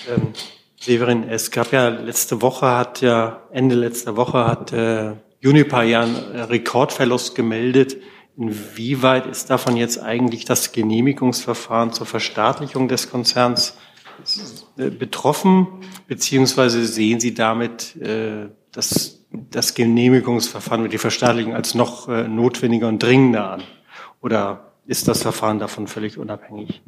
[0.09, 0.33] Ähm,
[0.79, 6.01] Severin, es gab ja letzte Woche, hat ja Ende letzter Woche hat äh, Uniper ja
[6.01, 7.97] einen Rekordverlust gemeldet.
[8.37, 13.77] Inwieweit ist davon jetzt eigentlich das Genehmigungsverfahren zur Verstaatlichung des Konzerns
[14.77, 15.67] äh, betroffen?
[16.07, 22.87] Beziehungsweise sehen Sie damit äh, das, das Genehmigungsverfahren mit der Verstaatlichung als noch äh, notwendiger
[22.87, 23.63] und dringender an?
[24.21, 26.81] Oder ist das Verfahren davon völlig unabhängig?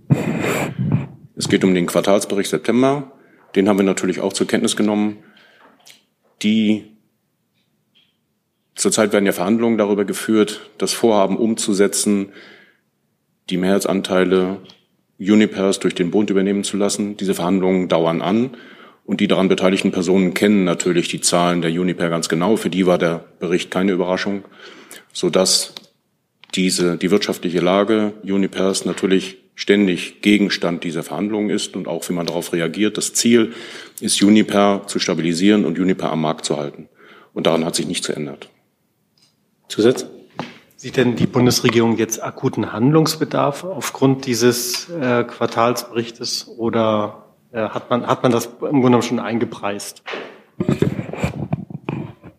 [1.36, 3.12] Es geht um den Quartalsbericht September.
[3.56, 5.18] Den haben wir natürlich auch zur Kenntnis genommen.
[6.42, 6.92] Die
[8.76, 12.30] Zurzeit werden ja Verhandlungen darüber geführt, das Vorhaben umzusetzen,
[13.50, 14.58] die Mehrheitsanteile
[15.20, 17.18] Unipers durch den Bund übernehmen zu lassen.
[17.18, 18.58] Diese Verhandlungen dauern an
[19.06, 22.56] und die daran beteiligten Personen kennen natürlich die Zahlen der Uniper ganz genau.
[22.56, 24.44] Für die war der Bericht keine Überraschung,
[25.12, 25.76] sodass
[26.56, 32.26] diese, die wirtschaftliche Lage Unipers natürlich ständig Gegenstand dieser Verhandlungen ist und auch wie man
[32.26, 32.98] darauf reagiert.
[32.98, 33.54] Das Ziel
[34.02, 36.90] ist, Uniper zu stabilisieren und Uniper am Markt zu halten.
[37.34, 38.50] Und daran hat sich nichts geändert.
[39.67, 40.06] Zusatz?
[40.76, 47.23] Sieht denn die Bundesregierung jetzt akuten Handlungsbedarf aufgrund dieses äh, Quartalsberichtes oder
[47.54, 50.04] äh, hat, man, hat man das im Grunde schon eingepreist?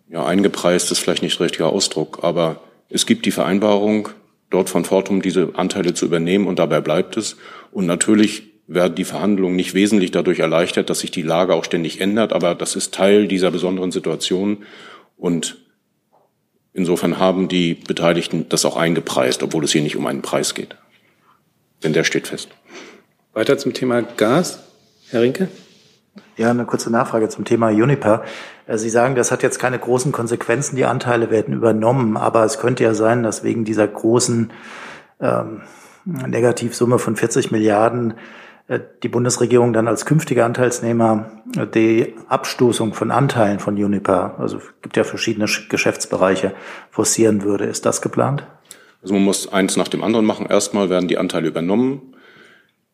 [0.08, 2.60] Ja, eingepreist ist vielleicht nicht der richtige Ausdruck, aber
[2.90, 4.10] es gibt die Vereinbarung,
[4.50, 7.37] dort von Fortum diese Anteile zu übernehmen und dabei bleibt es.
[7.72, 12.00] Und natürlich werden die Verhandlungen nicht wesentlich dadurch erleichtert, dass sich die Lage auch ständig
[12.00, 14.64] ändert, aber das ist Teil dieser besonderen Situation
[15.16, 15.63] und
[16.74, 20.76] insofern haben die Beteiligten das auch eingepreist, obwohl es hier nicht um einen Preis geht.
[21.82, 22.48] Denn der steht fest.
[23.32, 24.62] Weiter zum Thema Gas.
[25.08, 25.48] Herr Rinke?
[26.37, 28.24] Ja, eine kurze Nachfrage zum Thema Uniper.
[28.66, 32.58] Äh, Sie sagen, das hat jetzt keine großen Konsequenzen, die Anteile werden übernommen, aber es
[32.58, 34.52] könnte ja sein, dass wegen dieser großen
[35.20, 35.62] ähm,
[36.04, 38.14] Negativsumme von 40 Milliarden äh,
[39.03, 44.96] die Bundesregierung dann als künftiger Anteilsnehmer äh, die Abstoßung von Anteilen von Uniper, also gibt
[44.96, 46.55] ja verschiedene Geschäftsbereiche,
[46.90, 47.64] forcieren würde.
[47.64, 48.46] Ist das geplant?
[49.03, 50.46] Also man muss eins nach dem anderen machen.
[50.46, 52.14] Erstmal werden die Anteile übernommen.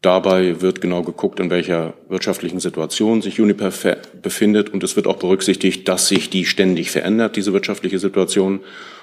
[0.02, 3.70] Dabei wird genau geguckt, in welcher wirtschaftlichen Situation sich Uniper
[4.20, 4.70] befindet.
[4.70, 8.61] Und es wird auch berücksichtigt, dass sich die ständig verändert, diese wirtschaftliche Situation.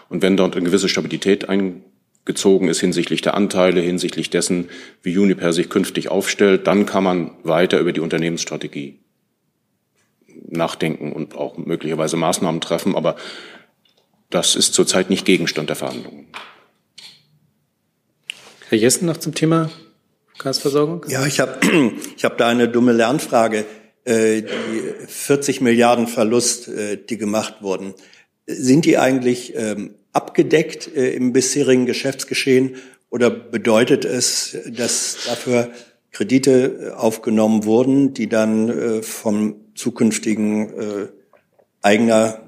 [0.09, 1.47] Und wenn dort eine gewisse Stabilität
[2.27, 4.69] eingezogen ist hinsichtlich der Anteile, hinsichtlich dessen,
[5.01, 8.99] wie Uniper sich künftig aufstellt, dann kann man weiter über die Unternehmensstrategie
[10.49, 12.95] nachdenken und auch möglicherweise Maßnahmen treffen.
[12.95, 13.15] Aber
[14.29, 16.27] das ist zurzeit nicht Gegenstand der Verhandlungen.
[18.69, 19.69] Herr Jessen noch zum Thema
[20.37, 21.05] Gasversorgung?
[21.07, 21.59] Ja, ich habe
[22.17, 23.65] ich hab da eine dumme Lernfrage.
[24.03, 27.93] Äh, die 40 Milliarden Verlust, äh, die gemacht wurden,
[28.45, 32.75] sind die eigentlich ähm, abgedeckt äh, im bisherigen Geschäftsgeschehen
[33.09, 35.69] oder bedeutet es, dass dafür
[36.11, 41.09] Kredite aufgenommen wurden, die dann vom zukünftigen
[41.81, 42.41] eigener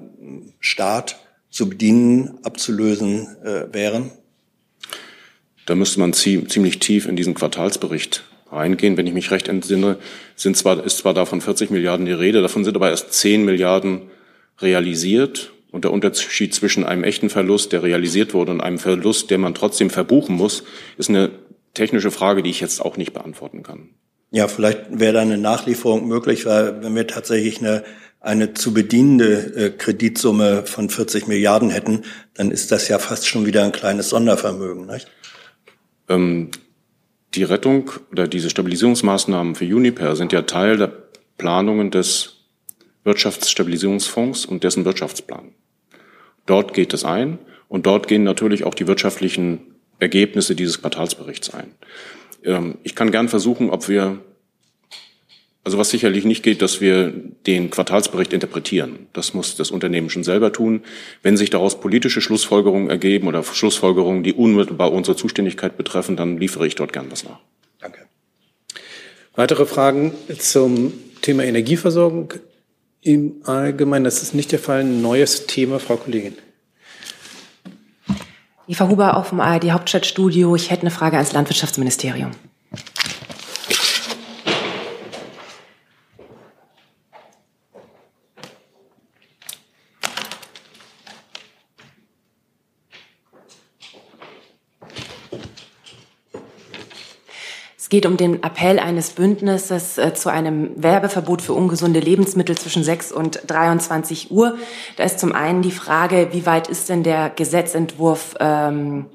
[0.58, 3.28] Staat zu bedienen, abzulösen
[3.72, 4.10] wären?
[5.64, 8.96] Da müsste man ziemlich tief in diesen Quartalsbericht reingehen.
[8.96, 9.98] Wenn ich mich recht entsinne,
[10.36, 14.10] sind zwar, ist zwar davon 40 Milliarden die Rede, davon sind aber erst 10 Milliarden
[14.58, 15.52] realisiert.
[15.72, 19.54] Und der Unterschied zwischen einem echten Verlust, der realisiert wurde, und einem Verlust, den man
[19.54, 20.64] trotzdem verbuchen muss,
[20.96, 21.30] ist eine
[21.74, 23.90] technische Frage, die ich jetzt auch nicht beantworten kann.
[24.30, 27.84] Ja, vielleicht wäre da eine Nachlieferung möglich, weil wenn wir tatsächlich eine,
[28.20, 32.02] eine zu bedienende äh, Kreditsumme von 40 Milliarden hätten,
[32.34, 34.86] dann ist das ja fast schon wieder ein kleines Sondervermögen.
[34.86, 35.08] Nicht?
[36.08, 36.50] Ähm,
[37.34, 40.92] die Rettung oder diese Stabilisierungsmaßnahmen für Uniper sind ja Teil der
[41.38, 42.39] Planungen des
[43.04, 45.54] Wirtschaftsstabilisierungsfonds und dessen Wirtschaftsplan.
[46.46, 49.60] Dort geht es ein und dort gehen natürlich auch die wirtschaftlichen
[49.98, 51.74] Ergebnisse dieses Quartalsberichts ein.
[52.44, 54.20] Ähm, ich kann gern versuchen, ob wir
[55.62, 57.12] also was sicherlich nicht geht, dass wir
[57.46, 59.06] den Quartalsbericht interpretieren.
[59.12, 60.82] Das muss das Unternehmen schon selber tun.
[61.22, 66.66] Wenn sich daraus politische Schlussfolgerungen ergeben oder Schlussfolgerungen, die unmittelbar unsere Zuständigkeit betreffen, dann liefere
[66.66, 67.40] ich dort gern was nach.
[67.78, 68.06] Danke.
[69.34, 72.32] Weitere Fragen zum Thema Energieversorgung?
[73.02, 74.80] Im Allgemeinen, das ist nicht der Fall.
[74.80, 76.36] Ein neues Thema, Frau Kollegin.
[78.68, 80.54] Eva Huber auf dem ARD Hauptstadtstudio.
[80.54, 82.30] Ich hätte eine Frage ans Landwirtschaftsministerium.
[97.90, 103.12] Geht um den Appell eines Bündnisses äh, zu einem Werbeverbot für ungesunde Lebensmittel zwischen 6
[103.12, 104.56] und 23 Uhr.
[104.96, 109.06] Da ist zum einen die Frage, wie weit ist denn der Gesetzentwurf ähm,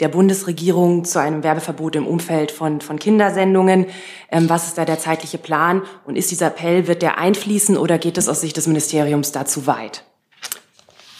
[0.00, 3.86] der Bundesregierung zu einem Werbeverbot im Umfeld von, von Kindersendungen?
[4.32, 5.82] Ähm, was ist da der zeitliche Plan?
[6.06, 9.44] Und ist dieser Appell, wird der einfließen oder geht es aus Sicht des Ministeriums da
[9.44, 10.07] zu weit?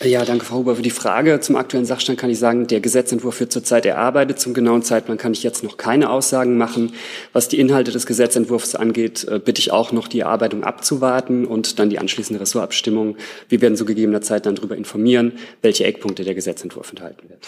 [0.01, 1.41] Ja, danke, Frau Huber, für die Frage.
[1.41, 4.39] Zum aktuellen Sachstand kann ich sagen, der Gesetzentwurf wird zurzeit erarbeitet.
[4.39, 6.93] Zum genauen Zeitplan kann ich jetzt noch keine Aussagen machen.
[7.33, 11.81] Was die Inhalte des Gesetzentwurfs angeht, äh, bitte ich auch noch die Erarbeitung abzuwarten und
[11.81, 13.17] dann die anschließende Ressortabstimmung.
[13.49, 15.33] Wir werden zu gegebener Zeit dann darüber informieren,
[15.63, 17.45] welche Eckpunkte der Gesetzentwurf enthalten wird.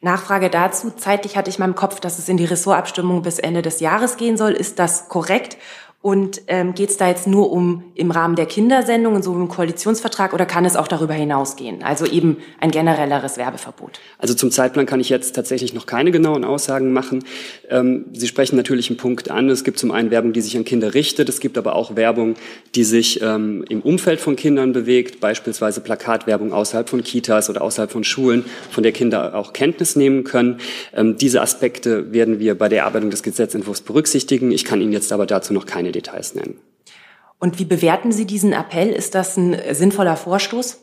[0.00, 0.90] Nachfrage dazu.
[0.96, 4.16] Zeitlich hatte ich in meinem Kopf, dass es in die Ressortabstimmung bis Ende des Jahres
[4.16, 4.52] gehen soll.
[4.52, 5.58] Ist das korrekt?
[6.02, 10.32] Und ähm, geht es da jetzt nur um im Rahmen der Kindersendungen, so im Koalitionsvertrag,
[10.32, 11.82] oder kann es auch darüber hinausgehen?
[11.82, 14.00] Also eben ein generelleres Werbeverbot.
[14.16, 17.22] Also zum Zeitplan kann ich jetzt tatsächlich noch keine genauen Aussagen machen.
[17.68, 19.50] Ähm, Sie sprechen natürlich einen Punkt an.
[19.50, 21.28] Es gibt zum einen Werbung, die sich an Kinder richtet.
[21.28, 22.34] Es gibt aber auch Werbung,
[22.74, 27.90] die sich ähm, im Umfeld von Kindern bewegt, beispielsweise Plakatwerbung außerhalb von Kitas oder außerhalb
[27.90, 30.60] von Schulen, von der Kinder auch Kenntnis nehmen können.
[30.94, 34.50] Ähm, diese Aspekte werden wir bei der Erarbeitung des Gesetzentwurfs berücksichtigen.
[34.50, 36.58] Ich kann Ihnen jetzt aber dazu noch keine Details nennen.
[37.38, 38.90] Und wie bewerten Sie diesen Appell?
[38.90, 40.78] Ist das ein sinnvoller Vorstoß?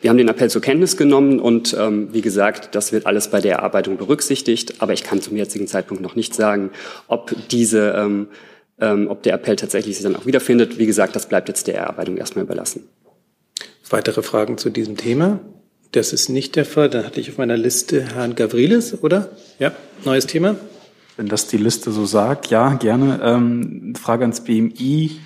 [0.00, 3.40] Wir haben den Appell zur Kenntnis genommen und ähm, wie gesagt, das wird alles bei
[3.40, 4.80] der Erarbeitung berücksichtigt.
[4.80, 6.70] Aber ich kann zum jetzigen Zeitpunkt noch nicht sagen,
[7.08, 8.28] ob diese, ähm,
[8.80, 10.78] ähm, ob der Appell tatsächlich sich dann auch wiederfindet.
[10.78, 12.88] Wie gesagt, das bleibt jetzt der Erarbeitung erstmal überlassen.
[13.90, 15.40] Weitere Fragen zu diesem Thema?
[15.92, 16.90] Das ist nicht der Fall.
[16.90, 19.30] Dann hatte ich auf meiner Liste Herrn Gavrilis, oder?
[19.58, 19.72] Ja,
[20.04, 20.56] neues Thema.
[21.18, 23.18] Wenn das die Liste so sagt, ja, gerne.
[23.24, 25.18] Ähm, Frage ans BMI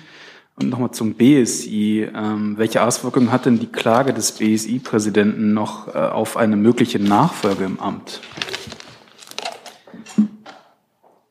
[0.55, 2.09] und nochmal zum BSI.
[2.15, 7.65] Ähm, welche Auswirkungen hat denn die Klage des BSI-Präsidenten noch äh, auf eine mögliche Nachfolge
[7.65, 8.21] im Amt?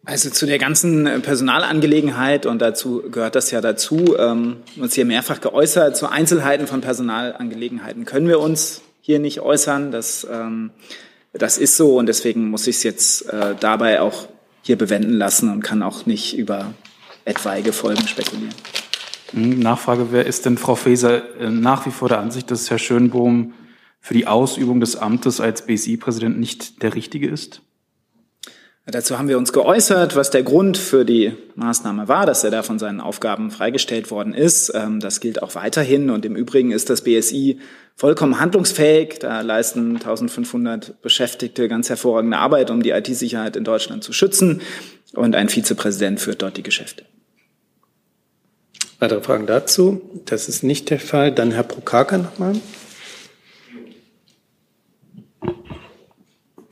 [0.05, 5.41] Also zu der ganzen Personalangelegenheit, und dazu gehört das ja dazu, ähm, uns hier mehrfach
[5.41, 9.91] geäußert, zu Einzelheiten von Personalangelegenheiten können wir uns hier nicht äußern.
[9.91, 10.71] Das, ähm,
[11.33, 14.29] das ist so und deswegen muss ich es jetzt äh, dabei auch
[14.63, 16.73] hier bewenden lassen und kann auch nicht über
[17.25, 18.55] etwaige Folgen spekulieren.
[19.33, 22.79] Hm, Nachfrage, wer ist denn Frau Faeser äh, nach wie vor der Ansicht, dass Herr
[22.79, 23.55] Schönbohm
[24.01, 27.63] für die Ausübung des Amtes als BSI-Präsident nicht der Richtige ist?
[28.85, 32.65] Dazu haben wir uns geäußert, was der Grund für die Maßnahme war, dass er da
[32.65, 34.73] von seinen Aufgaben freigestellt worden ist.
[34.75, 36.11] Ähm, das gilt auch weiterhin.
[36.11, 37.61] Und im Übrigen ist das BSI
[37.95, 39.21] vollkommen handlungsfähig.
[39.21, 44.63] Da leisten 1500 Beschäftigte ganz hervorragende Arbeit, um die IT-Sicherheit in Deutschland zu schützen.
[45.15, 47.05] Und ein Vizepräsident führt dort die Geschäfte.
[48.99, 50.01] Weitere Fragen dazu?
[50.25, 51.31] Das ist nicht der Fall.
[51.31, 52.57] Dann Herr Prokaka nochmal.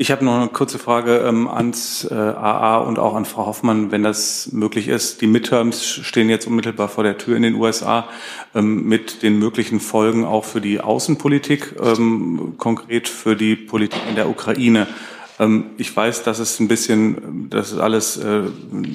[0.00, 3.90] Ich habe noch eine kurze Frage ähm, ans äh, AA und auch an Frau Hoffmann,
[3.90, 5.20] wenn das möglich ist.
[5.20, 8.08] Die Midterms stehen jetzt unmittelbar vor der Tür in den USA
[8.54, 14.14] ähm, mit den möglichen Folgen auch für die Außenpolitik, ähm, konkret für die Politik in
[14.14, 14.86] der Ukraine.
[15.40, 18.42] Ähm, ich weiß, dass es ein bisschen, das ist alles, äh,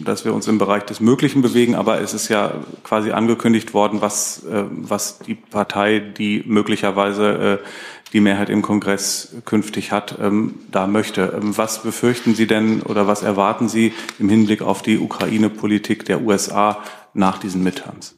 [0.05, 2.53] dass wir uns im Bereich des Möglichen bewegen, aber es ist ja
[2.83, 7.67] quasi angekündigt worden, was, äh, was die Partei, die möglicherweise äh,
[8.13, 11.33] die Mehrheit im Kongress künftig hat, ähm, da möchte.
[11.35, 16.21] Ähm, was befürchten Sie denn oder was erwarten Sie im Hinblick auf die Ukraine-Politik der
[16.21, 16.83] USA
[17.15, 18.15] nach diesen Midterms?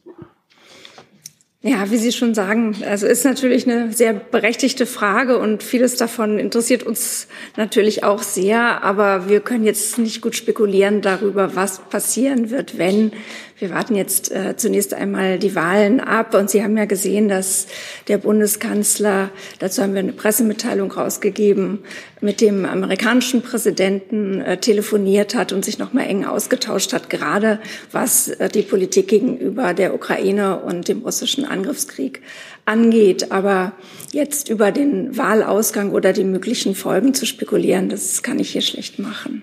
[1.64, 6.38] Ja, wie Sie schon sagen, also ist natürlich eine sehr berechtigte Frage und vieles davon
[6.38, 12.52] interessiert uns natürlich auch sehr, aber wir können jetzt nicht gut spekulieren darüber, was passieren
[12.52, 13.12] wird, wenn
[13.60, 17.66] wir warten jetzt äh, zunächst einmal die Wahlen ab und Sie haben ja gesehen, dass
[18.08, 21.80] der Bundeskanzler, dazu haben wir eine Pressemitteilung rausgegeben,
[22.22, 27.60] mit dem amerikanischen Präsidenten äh, telefoniert hat und sich noch mal eng ausgetauscht hat, gerade
[27.92, 32.22] was äh, die Politik gegenüber der Ukraine und dem russischen Angriffskrieg
[32.66, 33.32] angeht.
[33.32, 33.72] Aber
[34.12, 39.00] jetzt über den Wahlausgang oder die möglichen Folgen zu spekulieren, das kann ich hier schlecht
[39.00, 39.42] machen.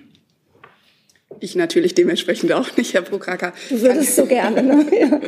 [1.39, 3.53] Ich natürlich dementsprechend auch nicht, Herr Prokraka.
[3.69, 4.85] Du würdest so gerne, ne?
[4.95, 5.19] Ja.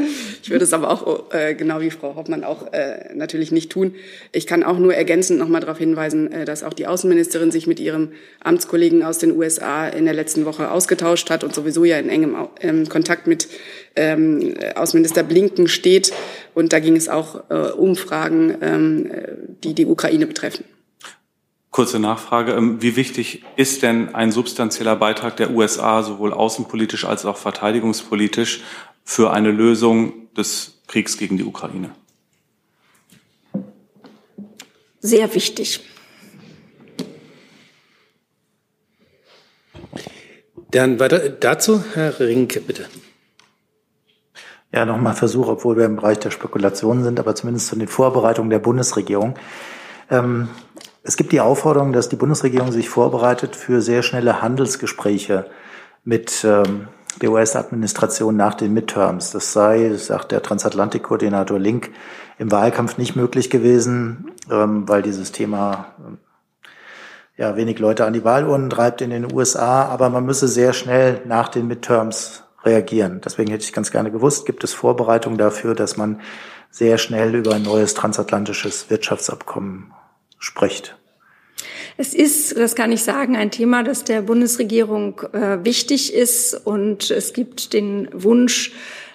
[0.42, 3.96] Ich würde es aber auch, äh, genau wie Frau Hoffmann, auch äh, natürlich nicht tun.
[4.32, 7.68] Ich kann auch nur ergänzend noch mal darauf hinweisen, äh, dass auch die Außenministerin sich
[7.68, 11.98] mit ihrem Amtskollegen aus den USA in der letzten Woche ausgetauscht hat und sowieso ja
[11.98, 13.48] in engem ähm, Kontakt mit
[13.96, 16.14] ähm, Außenminister Blinken steht.
[16.54, 19.12] Und da ging es auch äh, um Fragen, ähm,
[19.64, 20.64] die die Ukraine betreffen.
[21.78, 22.54] Kurze Nachfrage.
[22.54, 28.64] Ähm, wie wichtig ist denn ein substanzieller Beitrag der USA sowohl außenpolitisch als auch verteidigungspolitisch
[29.04, 31.92] für eine Lösung des Kriegs gegen die Ukraine?
[35.02, 35.82] Sehr wichtig.
[40.72, 42.88] Dann weiter dazu, Herr Rinke, bitte.
[44.74, 48.50] Ja, nochmal Versuch, obwohl wir im Bereich der Spekulationen sind, aber zumindest zu den Vorbereitungen
[48.50, 49.36] der Bundesregierung.
[50.10, 50.50] Ähm,
[51.08, 55.46] es gibt die Aufforderung, dass die Bundesregierung sich vorbereitet für sehr schnelle Handelsgespräche
[56.04, 56.90] mit ähm,
[57.22, 59.32] der US-Administration nach den Midterms.
[59.32, 61.92] Das sei, sagt der Transatlantikkoordinator Link,
[62.38, 68.26] im Wahlkampf nicht möglich gewesen, ähm, weil dieses Thema äh, ja wenig Leute an die
[68.26, 69.86] Wahlurnen treibt in den USA.
[69.86, 73.22] Aber man müsse sehr schnell nach den Midterms reagieren.
[73.24, 76.20] Deswegen hätte ich ganz gerne gewusst, gibt es Vorbereitungen dafür, dass man
[76.70, 79.94] sehr schnell über ein neues transatlantisches Wirtschaftsabkommen
[80.38, 80.97] spricht?
[81.98, 86.54] Es ist, das kann ich sagen, ein Thema, das der Bundesregierung äh, wichtig ist.
[86.54, 88.72] Und es gibt den Wunsch,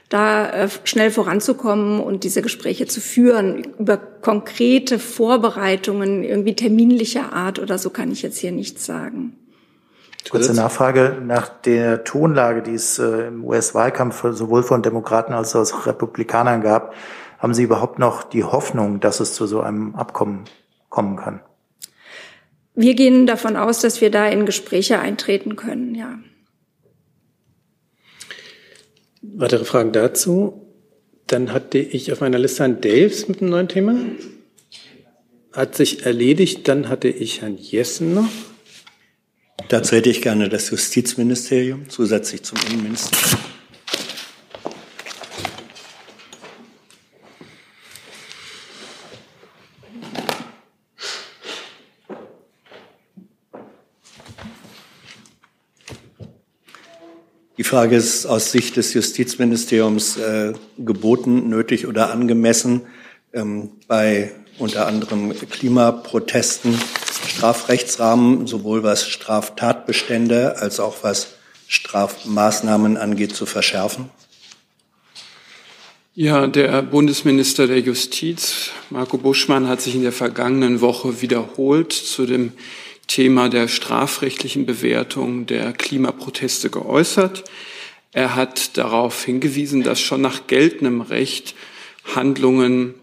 [0.09, 3.64] da äh, schnell voranzukommen und diese Gespräche zu führen.
[3.78, 9.37] Über konkrete Vorbereitungen, irgendwie terminlicher Art oder so kann ich jetzt hier nichts sagen.
[10.30, 15.61] Kurze Nachfrage nach der Tonlage, die es äh, im US-Wahlkampf sowohl von Demokraten als auch
[15.61, 16.95] aus Republikanern gab.
[17.39, 20.45] Haben Sie überhaupt noch die Hoffnung, dass es zu so einem Abkommen
[20.91, 21.41] kommen kann?
[22.75, 26.18] Wir gehen davon aus, dass wir da in Gespräche eintreten können, ja.
[29.23, 30.66] Weitere Fragen dazu?
[31.27, 33.95] Dann hatte ich auf meiner Liste Herrn Delfs mit einem neuen Thema.
[35.53, 36.66] Hat sich erledigt.
[36.68, 38.29] Dann hatte ich Herrn Jessen noch.
[39.68, 43.51] Dazu hätte ich gerne das Justizministerium zusätzlich zum Innenministerium.
[57.73, 62.83] Frage ist aus Sicht des Justizministeriums äh, geboten, nötig oder angemessen,
[63.33, 66.79] ähm, bei unter anderem Klimaprotesten
[67.29, 71.29] Strafrechtsrahmen sowohl was Straftatbestände als auch was
[71.66, 74.11] Strafmaßnahmen angeht zu verschärfen?
[76.14, 82.27] Ja, der Bundesminister der Justiz, Marco Buschmann, hat sich in der vergangenen Woche wiederholt zu
[82.27, 82.53] dem
[83.07, 87.44] Thema der strafrechtlichen Bewertung der Klimaproteste geäußert.
[88.12, 91.55] Er hat darauf hingewiesen, dass schon nach geltendem Recht
[92.14, 92.94] Handlungen,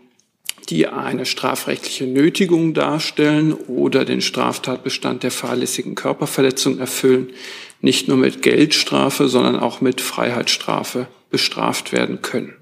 [0.70, 7.32] die eine strafrechtliche Nötigung darstellen oder den Straftatbestand der fahrlässigen Körperverletzung erfüllen,
[7.82, 12.59] nicht nur mit Geldstrafe, sondern auch mit Freiheitsstrafe bestraft werden können.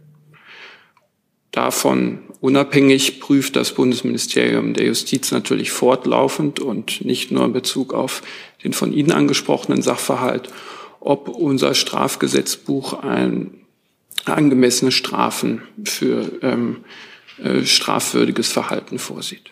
[1.57, 8.21] Davon unabhängig prüft das Bundesministerium der Justiz natürlich fortlaufend und nicht nur in Bezug auf
[8.63, 10.49] den von Ihnen angesprochenen Sachverhalt,
[10.99, 13.55] ob unser Strafgesetzbuch ein
[14.25, 16.83] angemessene Strafen für ähm,
[17.43, 19.51] äh, strafwürdiges Verhalten vorsieht.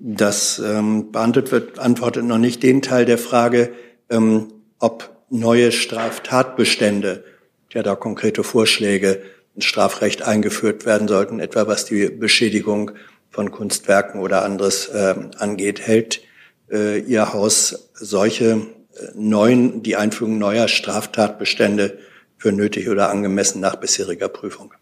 [0.00, 3.72] Das ähm, beantwortet antwortet noch nicht den Teil der Frage,
[4.10, 4.48] ähm,
[4.80, 7.22] ob neue Straftatbestände,
[7.72, 9.22] ja da konkrete Vorschläge
[9.58, 12.92] Strafrecht eingeführt werden sollten, etwa was die Beschädigung
[13.30, 15.80] von Kunstwerken oder anderes äh, angeht.
[15.80, 16.22] Hält
[16.70, 21.98] äh, Ihr Haus solche äh, neuen, die Einführung neuer Straftatbestände
[22.38, 24.74] für nötig oder angemessen nach bisheriger Prüfung?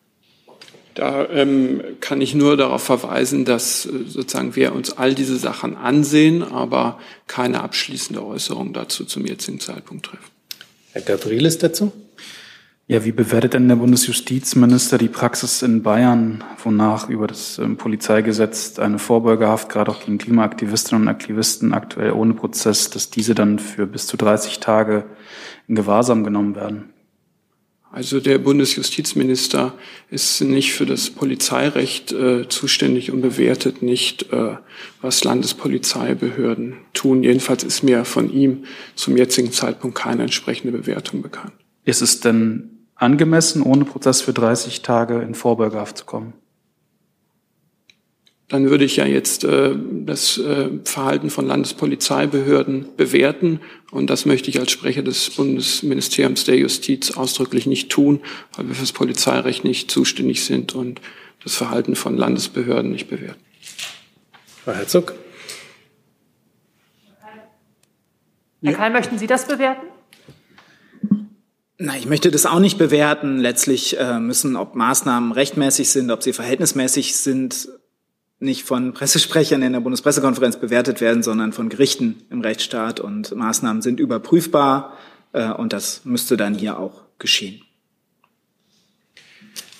[0.94, 5.76] Da ähm, kann ich nur darauf verweisen, dass äh, sozusagen wir uns all diese Sachen
[5.76, 10.24] ansehen, aber keine abschließende Äußerung dazu zum jetzigen Zeitpunkt treffen.
[10.92, 11.92] Herr Gavrilis dazu?
[12.90, 18.80] Ja, wie bewertet denn der Bundesjustizminister die Praxis in Bayern, wonach über das ähm, Polizeigesetz
[18.80, 23.86] eine Vorbeugehaft gerade auch gegen Klimaaktivistinnen und Aktivisten aktuell ohne Prozess, dass diese dann für
[23.86, 25.04] bis zu 30 Tage
[25.68, 26.92] in Gewahrsam genommen werden?
[27.92, 29.72] Also der Bundesjustizminister
[30.10, 34.56] ist nicht für das Polizeirecht äh, zuständig und bewertet nicht, äh,
[35.00, 37.22] was Landespolizeibehörden tun.
[37.22, 38.64] Jedenfalls ist mir von ihm
[38.96, 41.52] zum jetzigen Zeitpunkt keine entsprechende Bewertung bekannt.
[41.84, 42.69] Ist es denn
[43.00, 46.34] angemessen, ohne Prozess für 30 Tage in Vorbeugehaft zu kommen?
[48.50, 53.60] dann würde ich ja jetzt äh, das äh, Verhalten von Landespolizeibehörden bewerten.
[53.92, 58.20] Und das möchte ich als Sprecher des Bundesministeriums der Justiz ausdrücklich nicht tun,
[58.56, 61.00] weil wir für das Polizeirecht nicht zuständig sind und
[61.44, 63.40] das Verhalten von Landesbehörden nicht bewerten.
[64.64, 65.14] Frau Herzog.
[68.62, 69.89] Herr Keil, möchten Sie das bewerten?
[71.82, 73.38] Na, ich möchte das auch nicht bewerten.
[73.38, 77.70] Letztlich äh, müssen, ob Maßnahmen rechtmäßig sind, ob sie verhältnismäßig sind,
[78.38, 83.00] nicht von Pressesprechern in der Bundespressekonferenz bewertet werden, sondern von Gerichten im Rechtsstaat.
[83.00, 84.98] Und Maßnahmen sind überprüfbar
[85.32, 87.62] äh, und das müsste dann hier auch geschehen.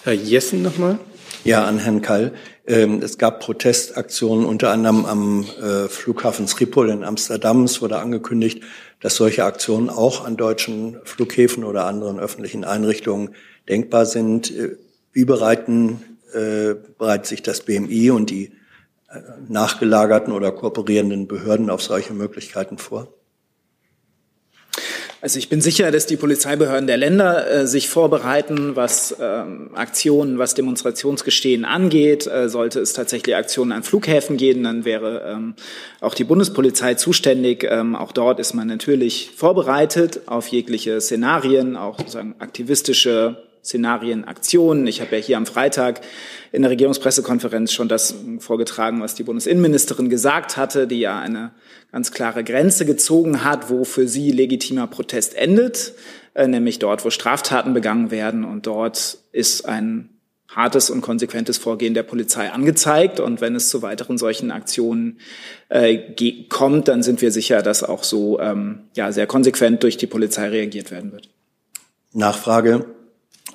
[0.03, 0.99] Herr Jessen nochmal.
[1.45, 2.33] Ja, an Herrn Kall.
[2.67, 7.65] Ähm, es gab Protestaktionen unter anderem am äh, Flughafen Schiphol in Amsterdam.
[7.65, 8.63] Es wurde angekündigt,
[9.01, 13.35] dass solche Aktionen auch an deutschen Flughäfen oder anderen öffentlichen Einrichtungen
[13.69, 14.51] denkbar sind.
[14.51, 14.77] Äh,
[15.13, 18.53] wie bereiten äh, bereitet sich das BMI und die
[19.09, 23.09] äh, nachgelagerten oder kooperierenden Behörden auf solche Möglichkeiten vor?
[25.23, 30.39] Also ich bin sicher, dass die Polizeibehörden der Länder äh, sich vorbereiten, was ähm, Aktionen,
[30.39, 32.27] was Demonstrationsgestehen angeht.
[32.27, 35.55] Äh, sollte es tatsächlich Aktionen an Flughäfen geben, dann wäre ähm,
[36.01, 37.67] auch die Bundespolizei zuständig.
[37.69, 44.87] Ähm, auch dort ist man natürlich vorbereitet auf jegliche Szenarien, auch sozusagen aktivistische Szenarien, Aktionen.
[44.87, 46.01] Ich habe ja hier am Freitag
[46.53, 51.53] in der Regierungspressekonferenz schon das vorgetragen, was die Bundesinnenministerin gesagt hatte, die ja eine
[51.93, 55.93] ganz klare Grenze gezogen hat, wo für sie legitimer Protest endet,
[56.35, 58.45] äh, nämlich dort, wo Straftaten begangen werden.
[58.45, 60.09] Und dort ist ein
[60.49, 63.21] hartes und konsequentes Vorgehen der Polizei angezeigt.
[63.21, 65.19] Und wenn es zu weiteren solchen Aktionen
[65.69, 65.99] äh,
[66.49, 70.49] kommt, dann sind wir sicher, dass auch so ähm, ja, sehr konsequent durch die Polizei
[70.49, 71.29] reagiert werden wird.
[72.13, 72.87] Nachfrage.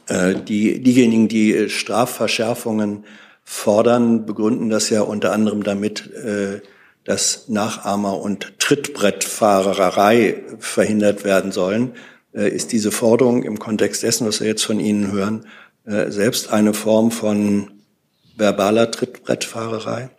[0.08, 3.06] Äh, die, diejenigen, die äh, Strafverschärfungen
[3.44, 6.62] fordern, begründen das ja unter anderem damit, äh,
[7.04, 11.94] dass Nachahmer- und Trittbrettfahrerei verhindert werden sollen.
[12.34, 15.46] Ist diese Forderung im Kontext dessen, was wir jetzt von Ihnen hören,
[15.84, 17.70] selbst eine Form von
[18.36, 20.10] verbaler Trittbrettfahrerei?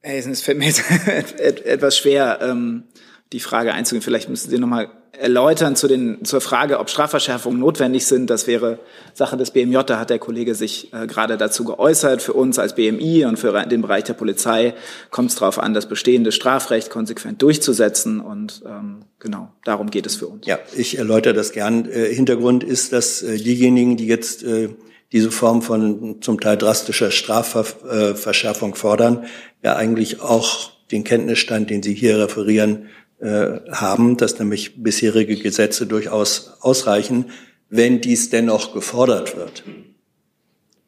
[0.00, 0.68] Es fällt mir
[1.38, 2.84] etwas schwer, ähm,
[3.32, 4.02] die Frage einzugehen.
[4.02, 8.30] Vielleicht müssen Sie noch mal erläutern zu den, zur Frage, ob Strafverschärfungen notwendig sind.
[8.30, 8.78] Das wäre
[9.14, 9.78] Sache des BMJ.
[9.86, 12.22] Da hat der Kollege sich äh, gerade dazu geäußert.
[12.22, 14.74] Für uns als BMI und für den Bereich der Polizei
[15.10, 18.20] kommt es darauf an, das bestehende Strafrecht konsequent durchzusetzen.
[18.20, 20.46] Und ähm, genau, darum geht es für uns.
[20.46, 21.90] Ja, ich erläutere das gern.
[21.90, 24.70] Äh, Hintergrund ist, dass äh, diejenigen, die jetzt äh,
[25.12, 29.26] diese Form von zum Teil drastischer Strafverschärfung fordern,
[29.62, 35.86] ja eigentlich auch den Kenntnisstand, den Sie hier referieren, äh, haben, dass nämlich bisherige Gesetze
[35.86, 37.30] durchaus ausreichen,
[37.70, 39.64] wenn dies dennoch gefordert wird.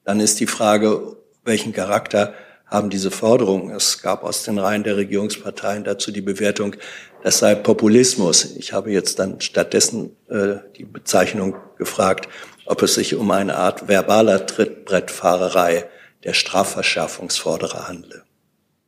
[0.04, 2.34] Dann ist die Frage, welchen Charakter
[2.66, 3.74] haben diese Forderungen?
[3.74, 6.76] Es gab aus den Reihen der Regierungsparteien dazu die Bewertung,
[7.22, 8.56] das sei Populismus.
[8.56, 12.28] Ich habe jetzt dann stattdessen äh, die Bezeichnung gefragt,
[12.66, 15.88] ob es sich um eine Art verbaler Trittbrettfahrerei
[16.24, 18.22] der Strafverschärfungsforderer handle.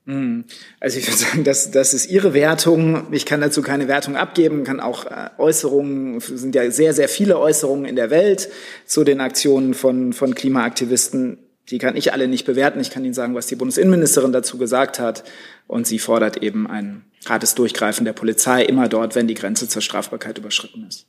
[0.07, 0.45] Hm.
[0.81, 3.13] Also ich würde sagen, das, das ist Ihre Wertung.
[3.13, 7.09] Ich kann dazu keine Wertung abgeben, kann auch äh, Äußerungen, es sind ja sehr, sehr
[7.09, 8.49] viele Äußerungen in der Welt
[8.87, 11.39] zu den Aktionen von, von Klimaaktivisten.
[11.69, 12.81] Die kann ich alle nicht bewerten.
[12.81, 15.23] Ich kann Ihnen sagen, was die Bundesinnenministerin dazu gesagt hat.
[15.69, 19.83] Und sie fordert eben ein hartes Durchgreifen der Polizei immer dort, wenn die Grenze zur
[19.83, 21.07] Strafbarkeit überschritten ist.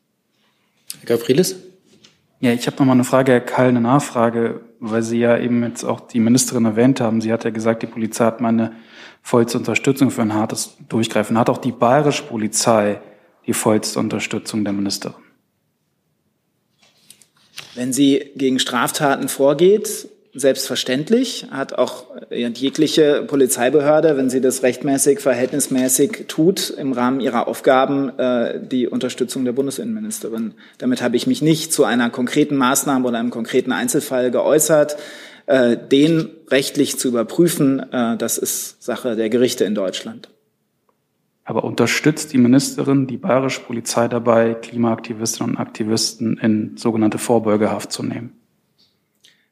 [0.99, 1.55] Herr Gavrilis?
[2.41, 5.61] Ja, ich habe noch mal eine Frage, Herr Kall, eine Nachfrage, weil Sie ja eben
[5.61, 7.21] jetzt auch die Ministerin erwähnt haben.
[7.21, 8.73] Sie hat ja gesagt, die Polizei hat meine
[9.21, 11.37] vollste Unterstützung für ein hartes Durchgreifen.
[11.37, 12.99] Hat auch die bayerische Polizei
[13.45, 15.15] die vollste Unterstützung der Ministerin?
[17.75, 26.25] Wenn sie gegen Straftaten vorgeht, selbstverständlich, hat auch jegliche Polizeibehörde, wenn sie das rechtmäßig, verhältnismäßig
[26.27, 30.53] tut, im Rahmen ihrer Aufgaben äh, die Unterstützung der Bundesinnenministerin.
[30.77, 34.97] Damit habe ich mich nicht zu einer konkreten Maßnahme oder einem konkreten Einzelfall geäußert.
[35.47, 40.29] Äh, den rechtlich zu überprüfen, äh, das ist Sache der Gerichte in Deutschland.
[41.43, 48.03] Aber unterstützt die Ministerin die bayerische Polizei dabei, Klimaaktivistinnen und Aktivisten in sogenannte Vorbeugehaft zu
[48.03, 48.40] nehmen?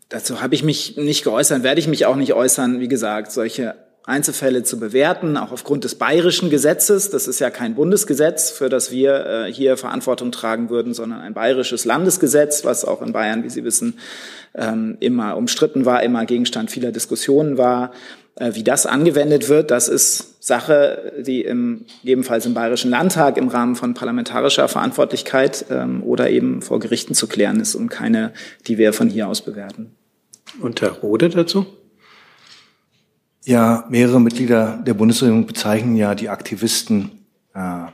[0.10, 2.80] Dazu habe ich mich nicht geäußert, werde ich mich auch nicht äußern.
[2.80, 7.12] Wie gesagt, solche Einzelfälle zu bewerten, auch aufgrund des bayerischen Gesetzes.
[7.12, 11.36] Das ist ja kein Bundesgesetz, für das wir äh, hier Verantwortung tragen würden, sondern ein
[11.36, 14.00] bayerisches Landesgesetz, was auch in Bayern, wie Sie wissen,
[14.56, 17.92] ähm, immer umstritten war, immer Gegenstand vieler Diskussionen war.
[18.36, 23.50] Äh, wie das angewendet wird, das ist Sache, die im, gegebenenfalls im Bayerischen Landtag im
[23.50, 28.34] Rahmen von parlamentarischer Verantwortlichkeit ähm, oder eben vor Gerichten zu klären ist und keine,
[28.66, 29.96] die wir von hier aus bewerten.
[30.62, 31.66] Und Herr Rode dazu?
[33.46, 37.86] Ja, mehrere Mitglieder der Bundesregierung bezeichnen ja die Aktivisten, äh,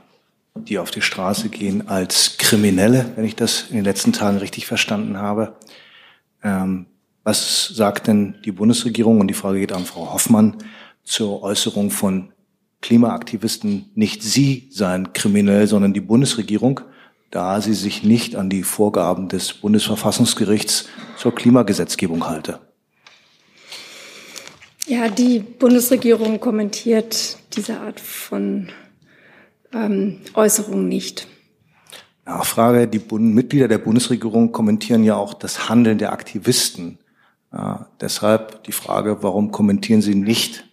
[0.54, 4.66] die auf die Straße gehen, als Kriminelle, wenn ich das in den letzten Tagen richtig
[4.66, 5.56] verstanden habe.
[6.42, 6.86] Ähm,
[7.24, 9.20] was sagt denn die Bundesregierung?
[9.20, 10.56] Und die Frage geht an Frau Hoffmann
[11.02, 12.32] zur Äußerung von
[12.82, 13.90] Klimaaktivisten.
[13.94, 16.80] Nicht Sie seien kriminell, sondern die Bundesregierung,
[17.30, 22.60] da sie sich nicht an die Vorgaben des Bundesverfassungsgerichts zur Klimagesetzgebung halte.
[24.86, 28.68] Ja, die Bundesregierung kommentiert diese Art von
[29.72, 31.26] ähm, Äußerungen nicht.
[32.24, 32.86] Nachfrage.
[32.86, 36.98] Die Bund Mitglieder der Bundesregierung kommentieren ja auch das Handeln der Aktivisten.
[37.52, 40.64] Äh, deshalb die Frage, warum kommentieren Sie nicht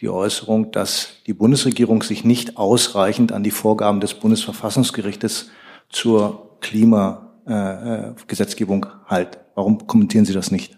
[0.00, 5.50] die Äußerung, dass die Bundesregierung sich nicht ausreichend an die Vorgaben des Bundesverfassungsgerichtes
[5.88, 9.38] zur Klimagesetzgebung äh, hält?
[9.54, 10.76] Warum kommentieren Sie das nicht?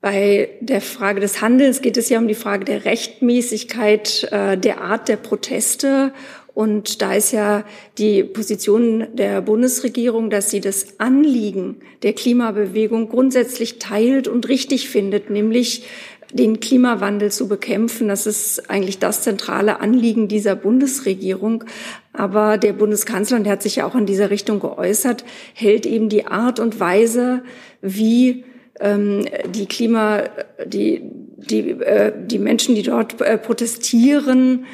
[0.00, 4.80] Bei der Frage des Handelns geht es ja um die Frage der Rechtmäßigkeit äh, der
[4.80, 6.14] Art der Proteste.
[6.54, 7.64] Und da ist ja
[7.98, 15.30] die Position der Bundesregierung, dass sie das Anliegen der Klimabewegung grundsätzlich teilt und richtig findet,
[15.30, 15.84] nämlich
[16.32, 18.08] den Klimawandel zu bekämpfen.
[18.08, 21.64] Das ist eigentlich das zentrale Anliegen dieser Bundesregierung.
[22.12, 25.24] Aber der Bundeskanzler, und der hat sich ja auch in dieser Richtung geäußert,
[25.54, 27.42] hält eben die Art und Weise,
[27.82, 28.44] wie
[28.80, 29.24] ähm,
[29.54, 30.24] die Klima,
[30.64, 31.02] die,
[31.36, 34.64] die, äh, die Menschen, die dort äh, protestieren,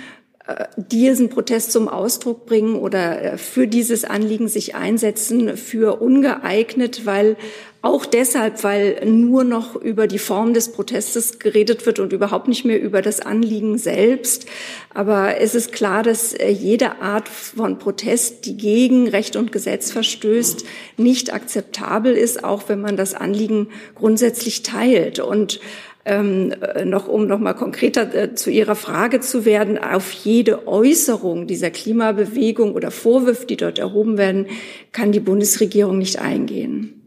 [0.77, 7.37] diesen Protest zum Ausdruck bringen oder für dieses Anliegen sich einsetzen, für ungeeignet, weil
[7.83, 12.65] auch deshalb, weil nur noch über die Form des Protestes geredet wird und überhaupt nicht
[12.65, 14.47] mehr über das Anliegen selbst.
[14.93, 19.93] Aber es ist klar, dass äh, jede Art von Protest, die gegen Recht und Gesetz
[19.93, 20.65] verstößt,
[20.97, 25.21] nicht akzeptabel ist, auch wenn man das Anliegen grundsätzlich teilt.
[25.21, 25.61] Und
[26.07, 30.67] ähm, äh, noch um noch mal konkreter äh, zu Ihrer Frage zu werden, auf jede
[30.67, 34.47] Äußerung dieser Klimabewegung oder Vorwürfe, die dort erhoben werden,
[34.93, 37.03] kann die Bundesregierung nicht eingehen.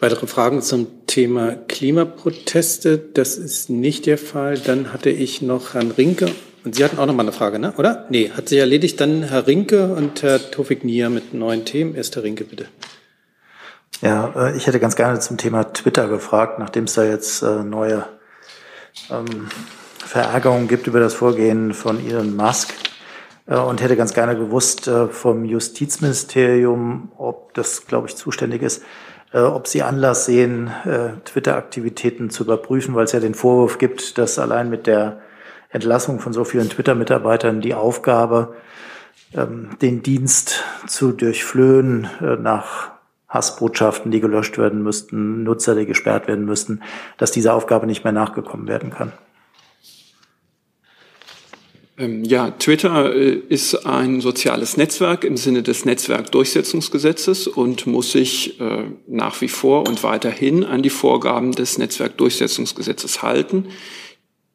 [0.00, 2.98] Weitere Fragen zum Thema Klimaproteste?
[2.98, 4.56] Das ist nicht der Fall.
[4.56, 6.28] Dann hatte ich noch Herrn Rinke.
[6.64, 7.74] Und Sie hatten auch noch mal eine Frage, ne?
[7.76, 8.06] oder?
[8.08, 9.00] Nee, hat sich erledigt.
[9.00, 11.94] Dann Herr Rinke und Herr Tofik Nia mit neuen Themen.
[11.94, 12.66] Erst Herr Rinke, bitte.
[14.00, 17.64] Ja, äh, ich hätte ganz gerne zum Thema Twitter gefragt, nachdem es da jetzt äh,
[17.64, 18.04] neue
[19.10, 19.48] ähm,
[19.98, 22.72] Verärgerungen gibt über das Vorgehen von Elon Musk
[23.46, 28.82] äh, und hätte ganz gerne gewusst vom Justizministerium, ob das, glaube ich, zuständig ist,
[29.30, 30.70] ob Sie Anlass sehen,
[31.26, 35.20] Twitter-Aktivitäten zu überprüfen, weil es ja den Vorwurf gibt, dass allein mit der
[35.68, 38.54] Entlassung von so vielen Twitter-Mitarbeitern die Aufgabe,
[39.34, 42.08] ähm, den Dienst zu durchflöhen
[42.40, 42.97] nach
[43.28, 46.80] Hassbotschaften, die gelöscht werden müssten, Nutzer, die gesperrt werden müssten,
[47.18, 49.12] dass dieser Aufgabe nicht mehr nachgekommen werden kann.
[51.98, 58.60] Ähm, ja, Twitter äh, ist ein soziales Netzwerk im Sinne des Netzwerkdurchsetzungsgesetzes und muss sich
[58.60, 63.66] äh, nach wie vor und weiterhin an die Vorgaben des Netzwerkdurchsetzungsgesetzes halten.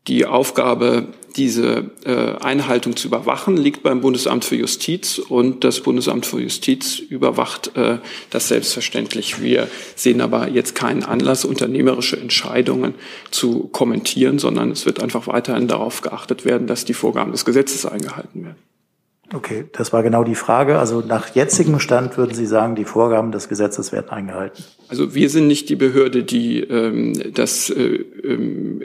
[0.08, 6.26] Die Aufgabe, diese äh, Einhaltung zu überwachen, liegt beim Bundesamt für Justiz und das Bundesamt
[6.26, 8.00] für Justiz überwacht äh,
[8.30, 9.42] das selbstverständlich.
[9.42, 12.96] Wir sehen aber jetzt keinen Anlass, unternehmerische Entscheidungen
[13.32, 17.86] zu kommentieren, sondern es wird einfach weiterhin darauf geachtet werden, dass die Vorgaben des Gesetzes
[17.86, 18.58] eingehalten werden.
[19.34, 20.78] Okay, das war genau die Frage.
[20.78, 24.64] Also nach jetzigem Stand würden Sie sagen, die Vorgaben des Gesetzes werden eingehalten?
[24.90, 28.84] Also wir sind nicht die Behörde, die ähm, das äh, ähm,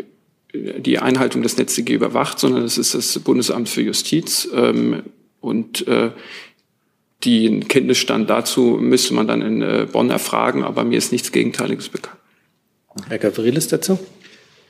[0.53, 4.49] die Einhaltung des NetzDG überwacht, sondern es ist das Bundesamt für Justiz.
[4.55, 5.03] Ähm,
[5.41, 6.11] und äh,
[7.25, 11.89] den Kenntnisstand dazu müsste man dann in äh, Bonn erfragen, aber mir ist nichts Gegenteiliges
[11.89, 12.17] bekannt.
[13.09, 13.99] Herr Gavrilis dazu?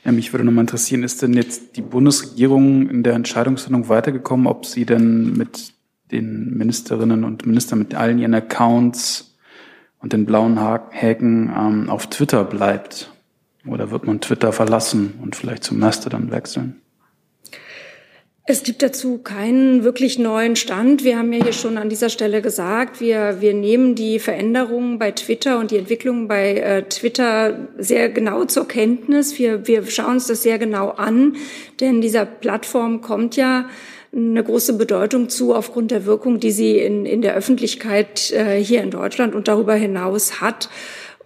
[0.05, 4.65] Ja, mich würde nochmal interessieren, ist denn jetzt die Bundesregierung in der Entscheidungsfindung weitergekommen, ob
[4.65, 5.73] sie denn mit
[6.11, 9.35] den Ministerinnen und Ministern, mit allen ihren Accounts
[9.99, 10.59] und den blauen
[10.91, 13.11] Häken ähm, auf Twitter bleibt?
[13.65, 16.81] Oder wird man Twitter verlassen und vielleicht zum Mastodon wechseln?
[18.51, 21.03] Es gibt dazu keinen wirklich neuen Stand.
[21.03, 25.11] Wir haben ja hier schon an dieser Stelle gesagt, wir, wir nehmen die Veränderungen bei
[25.11, 29.37] Twitter und die Entwicklungen bei äh, Twitter sehr genau zur Kenntnis.
[29.37, 31.35] Wir, wir schauen uns das sehr genau an,
[31.79, 33.69] denn dieser Plattform kommt ja
[34.11, 38.81] eine große Bedeutung zu aufgrund der Wirkung, die sie in, in der Öffentlichkeit äh, hier
[38.81, 40.69] in Deutschland und darüber hinaus hat.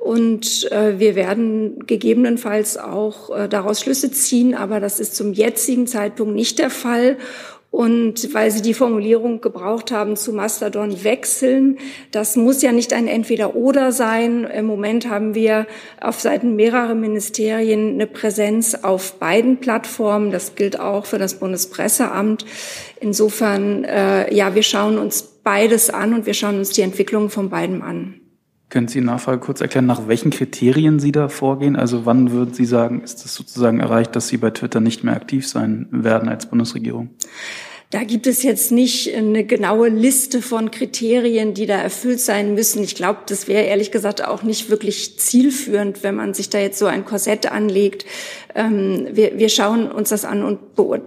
[0.03, 5.87] Und äh, wir werden gegebenenfalls auch äh, daraus Schlüsse ziehen, aber das ist zum jetzigen
[5.87, 7.15] Zeitpunkt nicht der Fall.
[7.71, 11.77] Und weil Sie die Formulierung gebraucht haben, zu Mastodon wechseln,
[12.11, 14.43] das muss ja nicht ein Entweder-Oder sein.
[14.43, 15.67] Im Moment haben wir
[16.01, 20.31] auf Seiten mehrerer Ministerien eine Präsenz auf beiden Plattformen.
[20.31, 22.45] Das gilt auch für das Bundespresseamt.
[22.99, 27.49] Insofern, äh, ja, wir schauen uns beides an und wir schauen uns die Entwicklung von
[27.49, 28.19] beiden an.
[28.73, 31.75] Können Sie Nachfrage kurz erklären, nach welchen Kriterien Sie da vorgehen?
[31.75, 35.15] Also wann würden Sie sagen, ist es sozusagen erreicht, dass Sie bei Twitter nicht mehr
[35.15, 37.11] aktiv sein werden als Bundesregierung?
[37.91, 42.83] Da gibt es jetzt nicht eine genaue Liste von Kriterien, die da erfüllt sein müssen.
[42.83, 46.79] Ich glaube, das wäre ehrlich gesagt auch nicht wirklich zielführend, wenn man sich da jetzt
[46.79, 48.05] so ein Korsett anlegt.
[48.55, 50.59] Ähm, wir, wir schauen uns das an und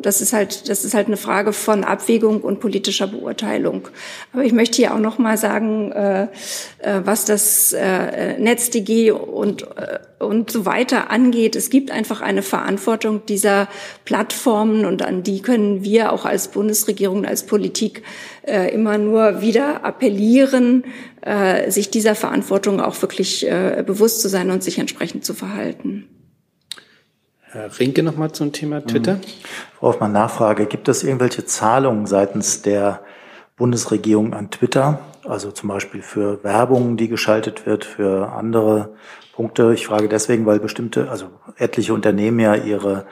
[0.02, 3.88] das ist halt das ist halt eine Frage von Abwägung und politischer Beurteilung.
[4.32, 6.28] Aber ich möchte hier auch noch mal sagen, äh, äh,
[7.04, 11.56] was das äh, NetzDG und äh, und so weiter angeht.
[11.56, 13.68] Es gibt einfach eine Verantwortung dieser
[14.04, 18.02] Plattformen und an die können wir auch als Bundesregierung, als Politik
[18.46, 20.84] äh, immer nur wieder appellieren,
[21.20, 26.08] äh, sich dieser Verantwortung auch wirklich äh, bewusst zu sein und sich entsprechend zu verhalten.
[27.56, 29.14] Herr Rinke noch mal zum Thema Twitter.
[29.14, 29.20] Mhm.
[29.78, 30.66] Frau Hoffmann, Nachfrage.
[30.66, 33.00] Gibt es irgendwelche Zahlungen seitens der
[33.56, 34.98] Bundesregierung an Twitter?
[35.24, 38.94] Also zum Beispiel für Werbung, die geschaltet wird, für andere
[39.32, 39.72] Punkte.
[39.72, 43.06] Ich frage deswegen, weil bestimmte, also etliche Unternehmen ja ihre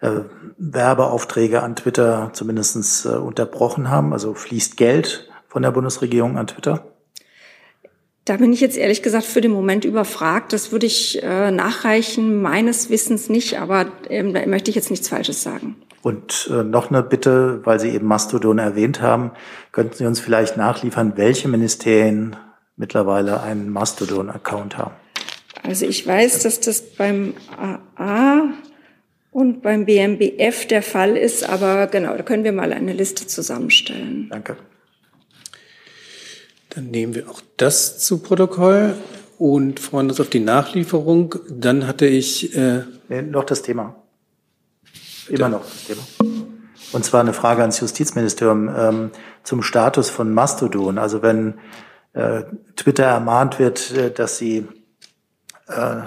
[0.00, 0.20] äh,
[0.56, 4.14] Werbeaufträge an Twitter zumindest äh, unterbrochen haben.
[4.14, 6.95] Also fließt Geld von der Bundesregierung an Twitter?
[8.26, 10.52] Da bin ich jetzt ehrlich gesagt für den Moment überfragt.
[10.52, 15.08] Das würde ich äh, nachreichen, meines Wissens nicht, aber ähm, da möchte ich jetzt nichts
[15.08, 15.76] Falsches sagen.
[16.02, 19.30] Und äh, noch eine Bitte, weil Sie eben Mastodon erwähnt haben,
[19.70, 22.34] könnten Sie uns vielleicht nachliefern, welche Ministerien
[22.76, 24.94] mittlerweile einen Mastodon-Account haben?
[25.62, 28.48] Also ich weiß, dass das beim AA
[29.30, 34.28] und beim BMBF der Fall ist, aber genau, da können wir mal eine Liste zusammenstellen.
[34.30, 34.56] Danke.
[36.76, 38.94] Dann nehmen wir auch das zu Protokoll
[39.38, 41.34] und freuen uns auf die Nachlieferung.
[41.48, 43.94] Dann hatte ich äh, nee, noch das Thema.
[45.26, 46.02] Immer noch das Thema.
[46.92, 49.10] Und zwar eine Frage ans Justizministerium ähm,
[49.42, 50.98] zum Status von Mastodon.
[50.98, 51.54] Also wenn
[52.12, 52.42] äh,
[52.76, 54.68] Twitter ermahnt wird, äh, dass sie
[55.68, 56.02] äh,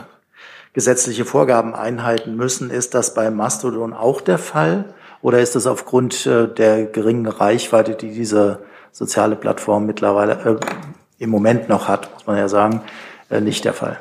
[0.74, 2.70] gesetzliche Vorgaben einhalten müssen.
[2.70, 4.94] Ist das bei Mastodon auch der Fall?
[5.24, 8.60] Oder ist das aufgrund äh, der geringen Reichweite, die diese
[8.92, 12.82] soziale Plattform mittlerweile äh, im Moment noch hat, muss man ja sagen,
[13.30, 14.00] äh, nicht der Fall?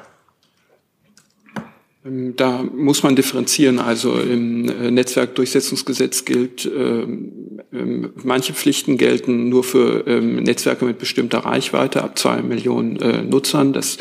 [2.05, 3.79] Ähm, da muss man differenzieren.
[3.79, 7.33] Also im äh, Netzwerkdurchsetzungsgesetz gilt, ähm,
[7.71, 13.73] manche Pflichten gelten nur für Netzwerke mit bestimmter Reichweite ab zwei Millionen äh, Nutzern.
[13.73, 13.99] Das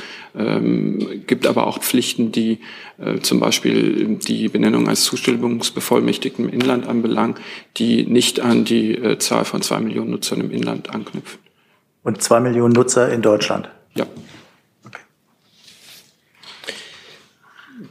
[1.25, 2.59] gibt aber auch Pflichten, die
[2.99, 7.35] äh, zum Beispiel die Benennung als Zustimmungsbevollmächtigten im Inland anbelangen,
[7.77, 11.39] die nicht an die Zahl von zwei Millionen Nutzern im Inland anknüpfen.
[12.03, 13.69] Und zwei Millionen Nutzer in Deutschland?
[13.95, 14.05] Ja.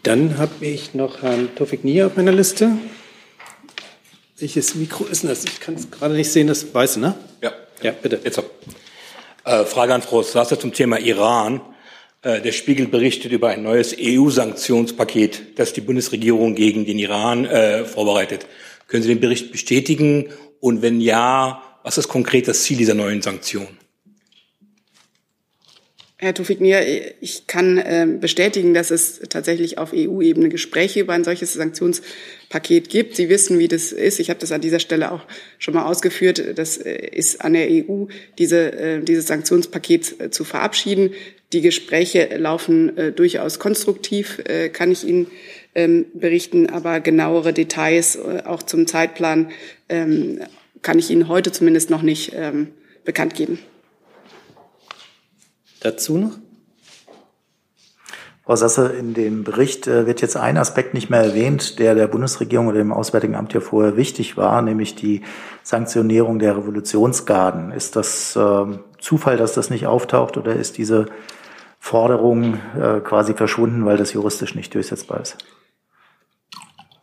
[0.05, 2.73] Dann habe ich noch Herrn Tofik Nier auf meiner Liste.
[4.39, 5.45] Welches Mikro ist denn das?
[5.45, 7.15] Ich kann es gerade nicht sehen, das weiße, ne?
[7.43, 7.53] Ja.
[7.83, 8.21] Ja, bitte.
[8.23, 8.39] Jetzt
[9.45, 11.63] äh, Frage an Frau Sasse zum Thema Iran.
[12.21, 17.87] Äh, der Spiegel berichtet über ein neues EU-Sanktionspaket, das die Bundesregierung gegen den Iran äh,
[17.87, 18.47] vorbereitet.
[18.89, 20.29] Können Sie den Bericht bestätigen?
[20.61, 23.79] Und wenn ja, was ist konkret das Ziel dieser neuen Sanktionen?
[26.19, 26.81] Herr Tufik-Nier,
[27.21, 33.17] ich kann äh, bestätigen, dass es tatsächlich auf EU-Ebene Gespräche über ein solches Sanktionspaket gibt.
[33.17, 34.19] Sie wissen, wie das ist.
[34.19, 35.21] Ich habe das an dieser Stelle auch
[35.59, 36.43] schon mal ausgeführt.
[36.57, 38.07] Das äh, ist an der EU,
[38.39, 41.11] diese, äh, dieses Sanktionspaket äh, zu verabschieden.
[41.53, 44.43] Die Gespräche laufen durchaus konstruktiv,
[44.73, 45.29] kann ich Ihnen
[45.77, 46.69] ähm, berichten.
[46.69, 49.53] Aber genauere Details, auch zum Zeitplan,
[49.89, 50.41] ähm,
[50.83, 52.73] kann ich Ihnen heute zumindest noch nicht ähm,
[53.05, 53.61] bekannt geben
[55.87, 56.33] dazu noch?
[58.47, 62.07] Frau Sasse, in dem Bericht äh, wird jetzt ein Aspekt nicht mehr erwähnt, der der
[62.07, 65.23] Bundesregierung oder dem Auswärtigen Amt ja vorher wichtig war, nämlich die
[65.65, 67.73] Sanktionierung der Revolutionsgarden.
[67.73, 68.67] Ist das äh,
[69.01, 71.07] Zufall, dass das nicht auftaucht oder ist diese
[71.81, 75.39] Forderung äh, quasi verschwunden, weil das juristisch nicht durchsetzbar ist?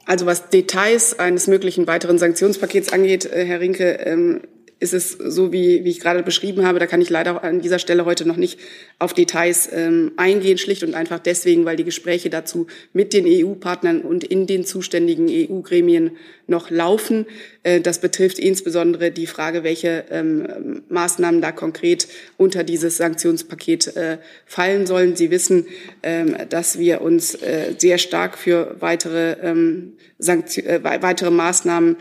[0.06, 4.42] Also was Details eines möglichen weiteren Sanktionspakets angeht, äh, Herr Rinke, ähm,
[4.84, 6.78] ist es so, wie, wie ich gerade beschrieben habe.
[6.78, 8.60] Da kann ich leider an dieser Stelle heute noch nicht
[9.00, 14.02] auf Details ähm, eingehen, schlicht und einfach deswegen, weil die Gespräche dazu mit den EU-Partnern
[14.02, 16.12] und in den zuständigen EU-Gremien
[16.48, 17.26] noch laufen.
[17.64, 24.18] Äh, das betrifft insbesondere die Frage, welche ähm, Maßnahmen da konkret unter dieses Sanktionspaket äh,
[24.46, 25.16] fallen sollen.
[25.16, 25.66] Sie wissen,
[26.04, 31.96] ähm, dass wir uns äh, sehr stark für weitere, ähm, äh, weitere Maßnahmen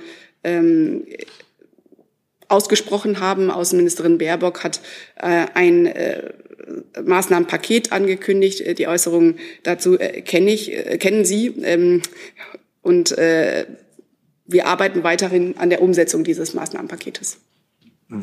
[0.45, 1.05] ähm,
[2.53, 3.51] ausgesprochen haben.
[3.51, 4.81] Außenministerin Baerbock hat
[5.17, 6.33] äh, ein äh,
[7.03, 8.61] Maßnahmenpaket angekündigt.
[8.61, 11.49] Äh, die Äußerungen dazu äh, kenne ich, äh, kennen Sie.
[11.63, 12.03] Ähm,
[12.83, 13.67] und äh,
[14.47, 17.39] wir arbeiten weiterhin an der Umsetzung dieses Maßnahmenpaketes.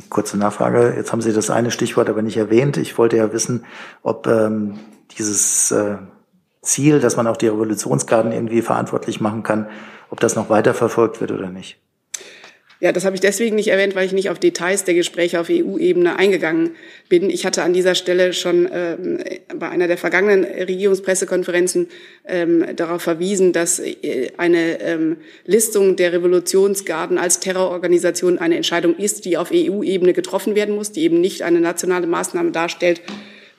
[0.09, 0.93] Kurze Nachfrage.
[0.95, 2.77] Jetzt haben Sie das eine Stichwort aber nicht erwähnt.
[2.77, 3.65] Ich wollte ja wissen,
[4.03, 4.77] ob ähm,
[5.17, 5.97] dieses äh,
[6.61, 9.67] Ziel, dass man auch die Revolutionsgarden irgendwie verantwortlich machen kann,
[10.11, 11.79] ob das noch weiter verfolgt wird oder nicht.
[12.81, 15.49] Ja, das habe ich deswegen nicht erwähnt, weil ich nicht auf Details der Gespräche auf
[15.49, 16.71] EU-Ebene eingegangen
[17.09, 17.29] bin.
[17.29, 19.19] Ich hatte an dieser Stelle schon ähm,
[19.53, 21.89] bei einer der vergangenen Regierungspressekonferenzen
[22.25, 29.25] ähm, darauf verwiesen, dass äh, eine ähm, Listung der Revolutionsgarden als Terrororganisation eine Entscheidung ist,
[29.25, 33.01] die auf EU-Ebene getroffen werden muss, die eben nicht eine nationale Maßnahme darstellt,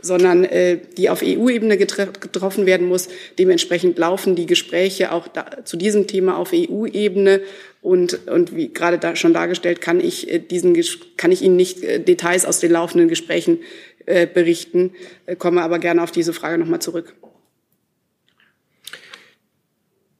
[0.03, 3.09] sondern äh, die auf EU-Ebene getroffen werden muss.
[3.39, 7.43] Dementsprechend laufen die Gespräche auch da, zu diesem Thema auf EU-Ebene
[7.83, 10.77] und, und wie gerade da schon dargestellt, kann ich, äh, diesen,
[11.17, 13.59] kann ich Ihnen nicht äh, Details aus den laufenden Gesprächen
[14.07, 14.93] äh, berichten,
[15.27, 17.15] äh, komme aber gerne auf diese Frage nochmal zurück.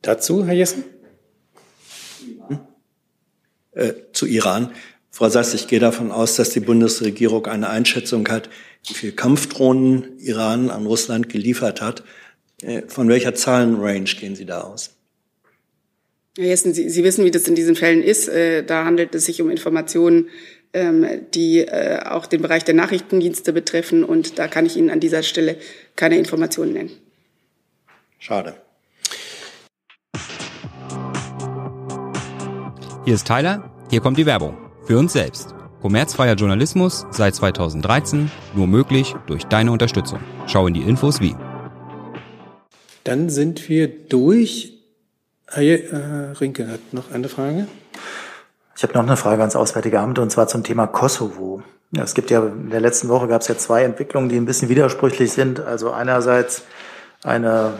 [0.03, 0.85] Dazu, Herr Jessen?
[3.73, 4.73] Äh, zu Iran.
[5.11, 8.49] Frau Sass, ich gehe davon aus, dass die Bundesregierung eine Einschätzung hat,
[8.87, 12.05] wie viel Kampfdrohnen Iran an Russland geliefert hat.
[12.87, 15.00] Von welcher Zahlenrange gehen Sie da aus?
[16.39, 18.29] Herr Jessen, Sie, Sie wissen, wie das in diesen Fällen ist.
[18.29, 20.29] Äh, da handelt es sich um Informationen,
[20.73, 24.05] ähm, die äh, auch den Bereich der Nachrichtendienste betreffen.
[24.05, 25.57] Und da kann ich Ihnen an dieser Stelle
[25.97, 26.91] keine Informationen nennen.
[28.19, 28.55] Schade.
[33.05, 34.57] Hier ist Tyler, hier kommt die Werbung.
[34.85, 35.55] Für uns selbst.
[35.81, 40.21] Kommerzfreier Journalismus seit 2013, nur möglich durch deine Unterstützung.
[40.47, 41.35] Schau in die Infos wie.
[43.03, 44.80] Dann sind wir durch.
[45.53, 47.67] Herr Rinke hat noch eine Frage.
[48.77, 51.63] Ich habe noch eine Frage ans Auswärtige Amt und zwar zum Thema Kosovo.
[51.93, 54.47] Ja, es gibt ja in der letzten Woche gab es ja zwei Entwicklungen, die ein
[54.47, 55.61] bisschen widersprüchlich sind.
[55.61, 56.63] Also einerseits
[57.25, 57.75] eine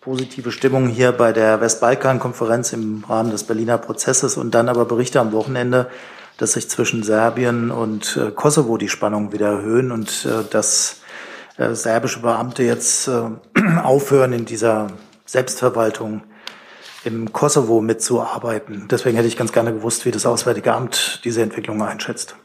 [0.00, 5.20] positive Stimmung hier bei der Westbalkan-Konferenz im Rahmen des Berliner Prozesses und dann aber Berichte
[5.20, 5.88] am Wochenende,
[6.38, 11.02] dass sich zwischen Serbien und äh, Kosovo die Spannungen wieder erhöhen und äh, dass
[11.56, 13.22] äh, serbische Beamte jetzt äh,
[13.82, 14.86] aufhören in dieser
[15.26, 16.22] Selbstverwaltung
[17.04, 18.88] im Kosovo mitzuarbeiten.
[18.90, 22.36] Deswegen hätte ich ganz gerne gewusst, wie das Auswärtige Amt diese Entwicklung einschätzt.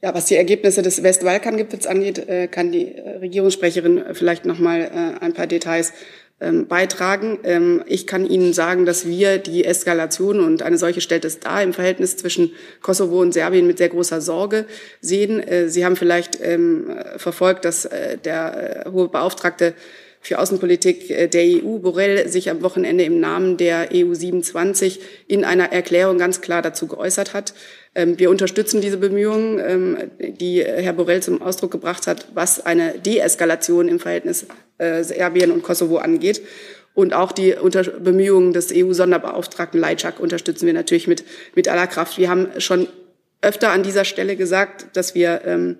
[0.00, 4.82] Ja, was die Ergebnisse des Westbalkan-Gipfels angeht, äh, kann die äh, Regierungssprecherin vielleicht noch mal
[4.82, 5.92] äh, ein paar Details
[6.40, 7.40] ähm, beitragen.
[7.42, 11.64] Ähm, ich kann Ihnen sagen, dass wir die Eskalation und eine solche stellt es dar
[11.64, 14.66] im Verhältnis zwischen Kosovo und Serbien mit sehr großer Sorge
[15.00, 15.42] sehen.
[15.68, 17.88] Sie haben vielleicht ähm, verfolgt, dass
[18.24, 19.74] der hohe Beauftragte
[20.20, 25.44] für Außenpolitik äh, der EU, Borrell, sich am Wochenende im Namen der EU 27 in
[25.44, 27.54] einer Erklärung ganz klar dazu geäußert hat.
[27.94, 32.98] Ähm, wir unterstützen diese Bemühungen, ähm, die Herr Borrell zum Ausdruck gebracht hat, was eine
[32.98, 34.46] Deeskalation im Verhältnis
[34.78, 36.42] äh, Serbien und Kosovo angeht.
[36.94, 37.54] Und auch die
[38.00, 41.22] Bemühungen des EU-Sonderbeauftragten Leitschak unterstützen wir natürlich mit,
[41.54, 42.18] mit aller Kraft.
[42.18, 42.88] Wir haben schon
[43.40, 45.78] öfter an dieser Stelle gesagt, dass wir ähm,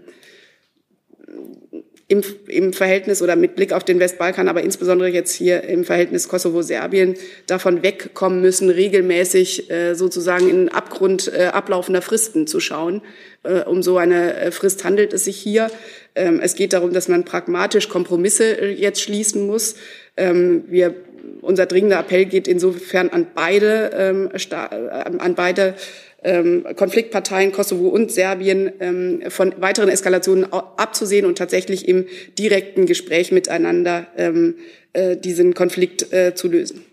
[2.08, 6.26] im, im Verhältnis oder mit Blick auf den Westbalkan, aber insbesondere jetzt hier im Verhältnis
[6.26, 13.02] Kosovo-Serbien davon wegkommen müssen, regelmäßig äh, sozusagen in den Abgrund äh, ablaufender Fristen zu schauen.
[13.42, 15.70] Äh, um so eine äh, Frist handelt es sich hier.
[16.14, 19.76] Ähm, es geht darum, dass man pragmatisch Kompromisse äh, jetzt schließen muss.
[20.16, 20.94] Ähm, wir
[21.42, 25.74] unser dringender Appell geht insofern an beide, ähm, äh, an beide
[26.20, 32.06] Konfliktparteien Kosovo und Serbien ähm, von weiteren Eskalationen abzusehen und tatsächlich im
[32.36, 34.56] direkten Gespräch miteinander ähm,
[34.94, 36.84] äh, diesen Konflikt äh, zu lösen.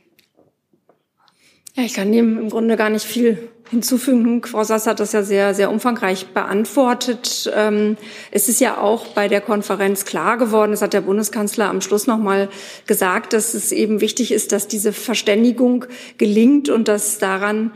[1.76, 4.44] Ja, ich kann dem im Grunde gar nicht viel hinzufügen.
[4.44, 7.52] Frau Sass hat das ja sehr, sehr umfangreich beantwortet.
[7.54, 7.98] Ähm,
[8.32, 12.06] es ist ja auch bei der Konferenz klar geworden, das hat der Bundeskanzler am Schluss
[12.06, 12.48] noch mal
[12.86, 15.86] gesagt, dass es eben wichtig ist, dass diese Verständigung
[16.18, 17.72] gelingt und dass daran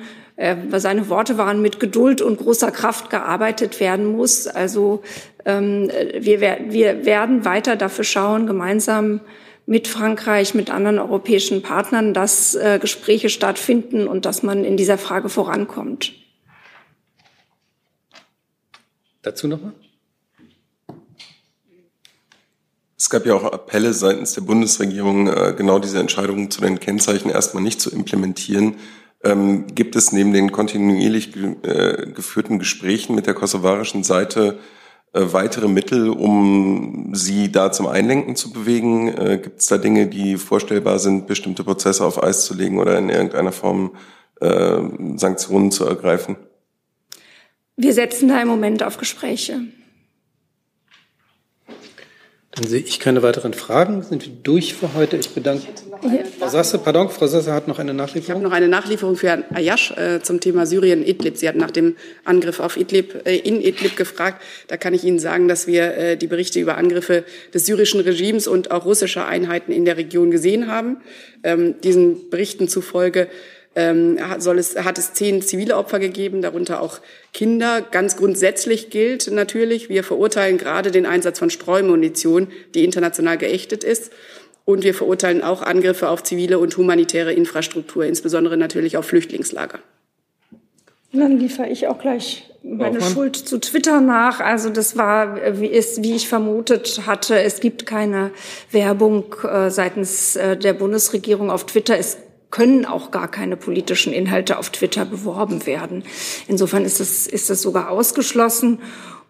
[0.77, 4.47] seine Worte waren, mit Geduld und großer Kraft gearbeitet werden muss.
[4.47, 5.03] Also
[5.45, 9.19] ähm, wir, wir werden weiter dafür schauen, gemeinsam
[9.65, 14.97] mit Frankreich, mit anderen europäischen Partnern, dass äh, Gespräche stattfinden und dass man in dieser
[14.97, 16.13] Frage vorankommt.
[19.21, 19.73] Dazu noch mal?
[22.97, 27.29] Es gab ja auch Appelle seitens der Bundesregierung, äh, genau diese Entscheidungen zu den Kennzeichen
[27.29, 28.75] erstmal nicht zu implementieren.
[29.23, 34.59] Ähm, gibt es neben den kontinuierlich ge äh, geführten Gesprächen mit der kosovarischen Seite
[35.13, 39.09] äh, weitere Mittel, um sie da zum Einlenken zu bewegen?
[39.09, 42.97] Äh, gibt es da Dinge, die vorstellbar sind, bestimmte Prozesse auf Eis zu legen oder
[42.97, 43.95] in irgendeiner Form
[44.39, 44.77] äh,
[45.15, 46.37] Sanktionen zu ergreifen?
[47.79, 49.61] wir setzen da im Moment auf Gespräche.
[52.59, 54.03] Dann sehe ich keine weiteren Fragen.
[54.03, 55.15] Sind wir durch für heute?
[55.15, 55.65] Ich bedanke
[56.37, 56.77] Frau Sasse.
[56.77, 58.23] Pardon, Frau Sasse hat noch eine Nachlieferung.
[58.23, 61.37] Ich habe noch eine Nachlieferung für Herrn Ayash äh, zum Thema Syrien-Idlib.
[61.37, 61.95] Sie hat nach dem
[62.25, 64.41] Angriff auf Idlib, äh, in Idlib gefragt.
[64.67, 68.45] Da kann ich Ihnen sagen, dass wir äh, die Berichte über Angriffe des syrischen Regimes
[68.45, 70.97] und auch russischer Einheiten in der Region gesehen haben.
[71.43, 73.29] Ähm, diesen Berichten zufolge
[73.75, 76.99] ähm, soll es, hat es zehn zivile Opfer gegeben, darunter auch
[77.33, 77.81] Kinder.
[77.81, 84.11] Ganz grundsätzlich gilt natürlich, wir verurteilen gerade den Einsatz von Streumunition, die international geächtet ist.
[84.65, 89.79] Und wir verurteilen auch Angriffe auf zivile und humanitäre Infrastruktur, insbesondere natürlich auf Flüchtlingslager.
[91.11, 94.41] Dann liefere ich auch gleich meine Schuld zu Twitter nach.
[94.41, 98.31] Also das war, wie, ist, wie ich vermutet hatte, es gibt keine
[98.71, 101.97] Werbung äh, seitens äh, der Bundesregierung auf Twitter.
[101.97, 102.17] Es
[102.51, 106.03] können auch gar keine politischen Inhalte auf Twitter beworben werden.
[106.47, 108.79] Insofern ist es, ist es sogar ausgeschlossen.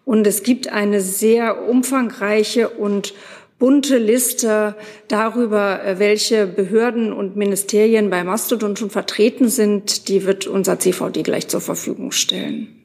[0.04, 3.14] Und es gibt eine sehr umfangreiche und
[3.58, 4.74] bunte Liste
[5.06, 10.08] darüber, welche Behörden und Ministerien bei Mastodon schon vertreten sind.
[10.08, 12.84] Die wird unser CVD gleich zur Verfügung stellen.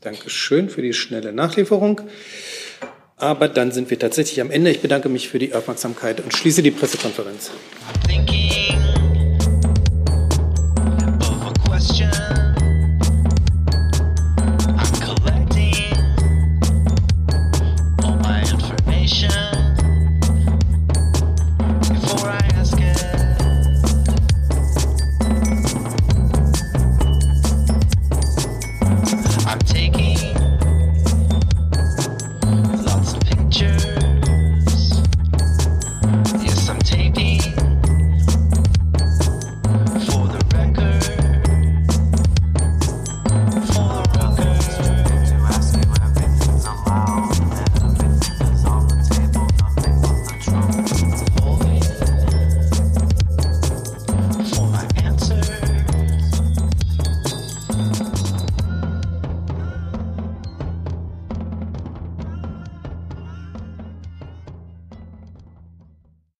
[0.00, 2.02] Dankeschön für die schnelle Nachlieferung.
[3.16, 4.70] Aber dann sind wir tatsächlich am Ende.
[4.70, 7.50] Ich bedanke mich für die Aufmerksamkeit und schließe die Pressekonferenz.
[8.06, 8.67] Thinking.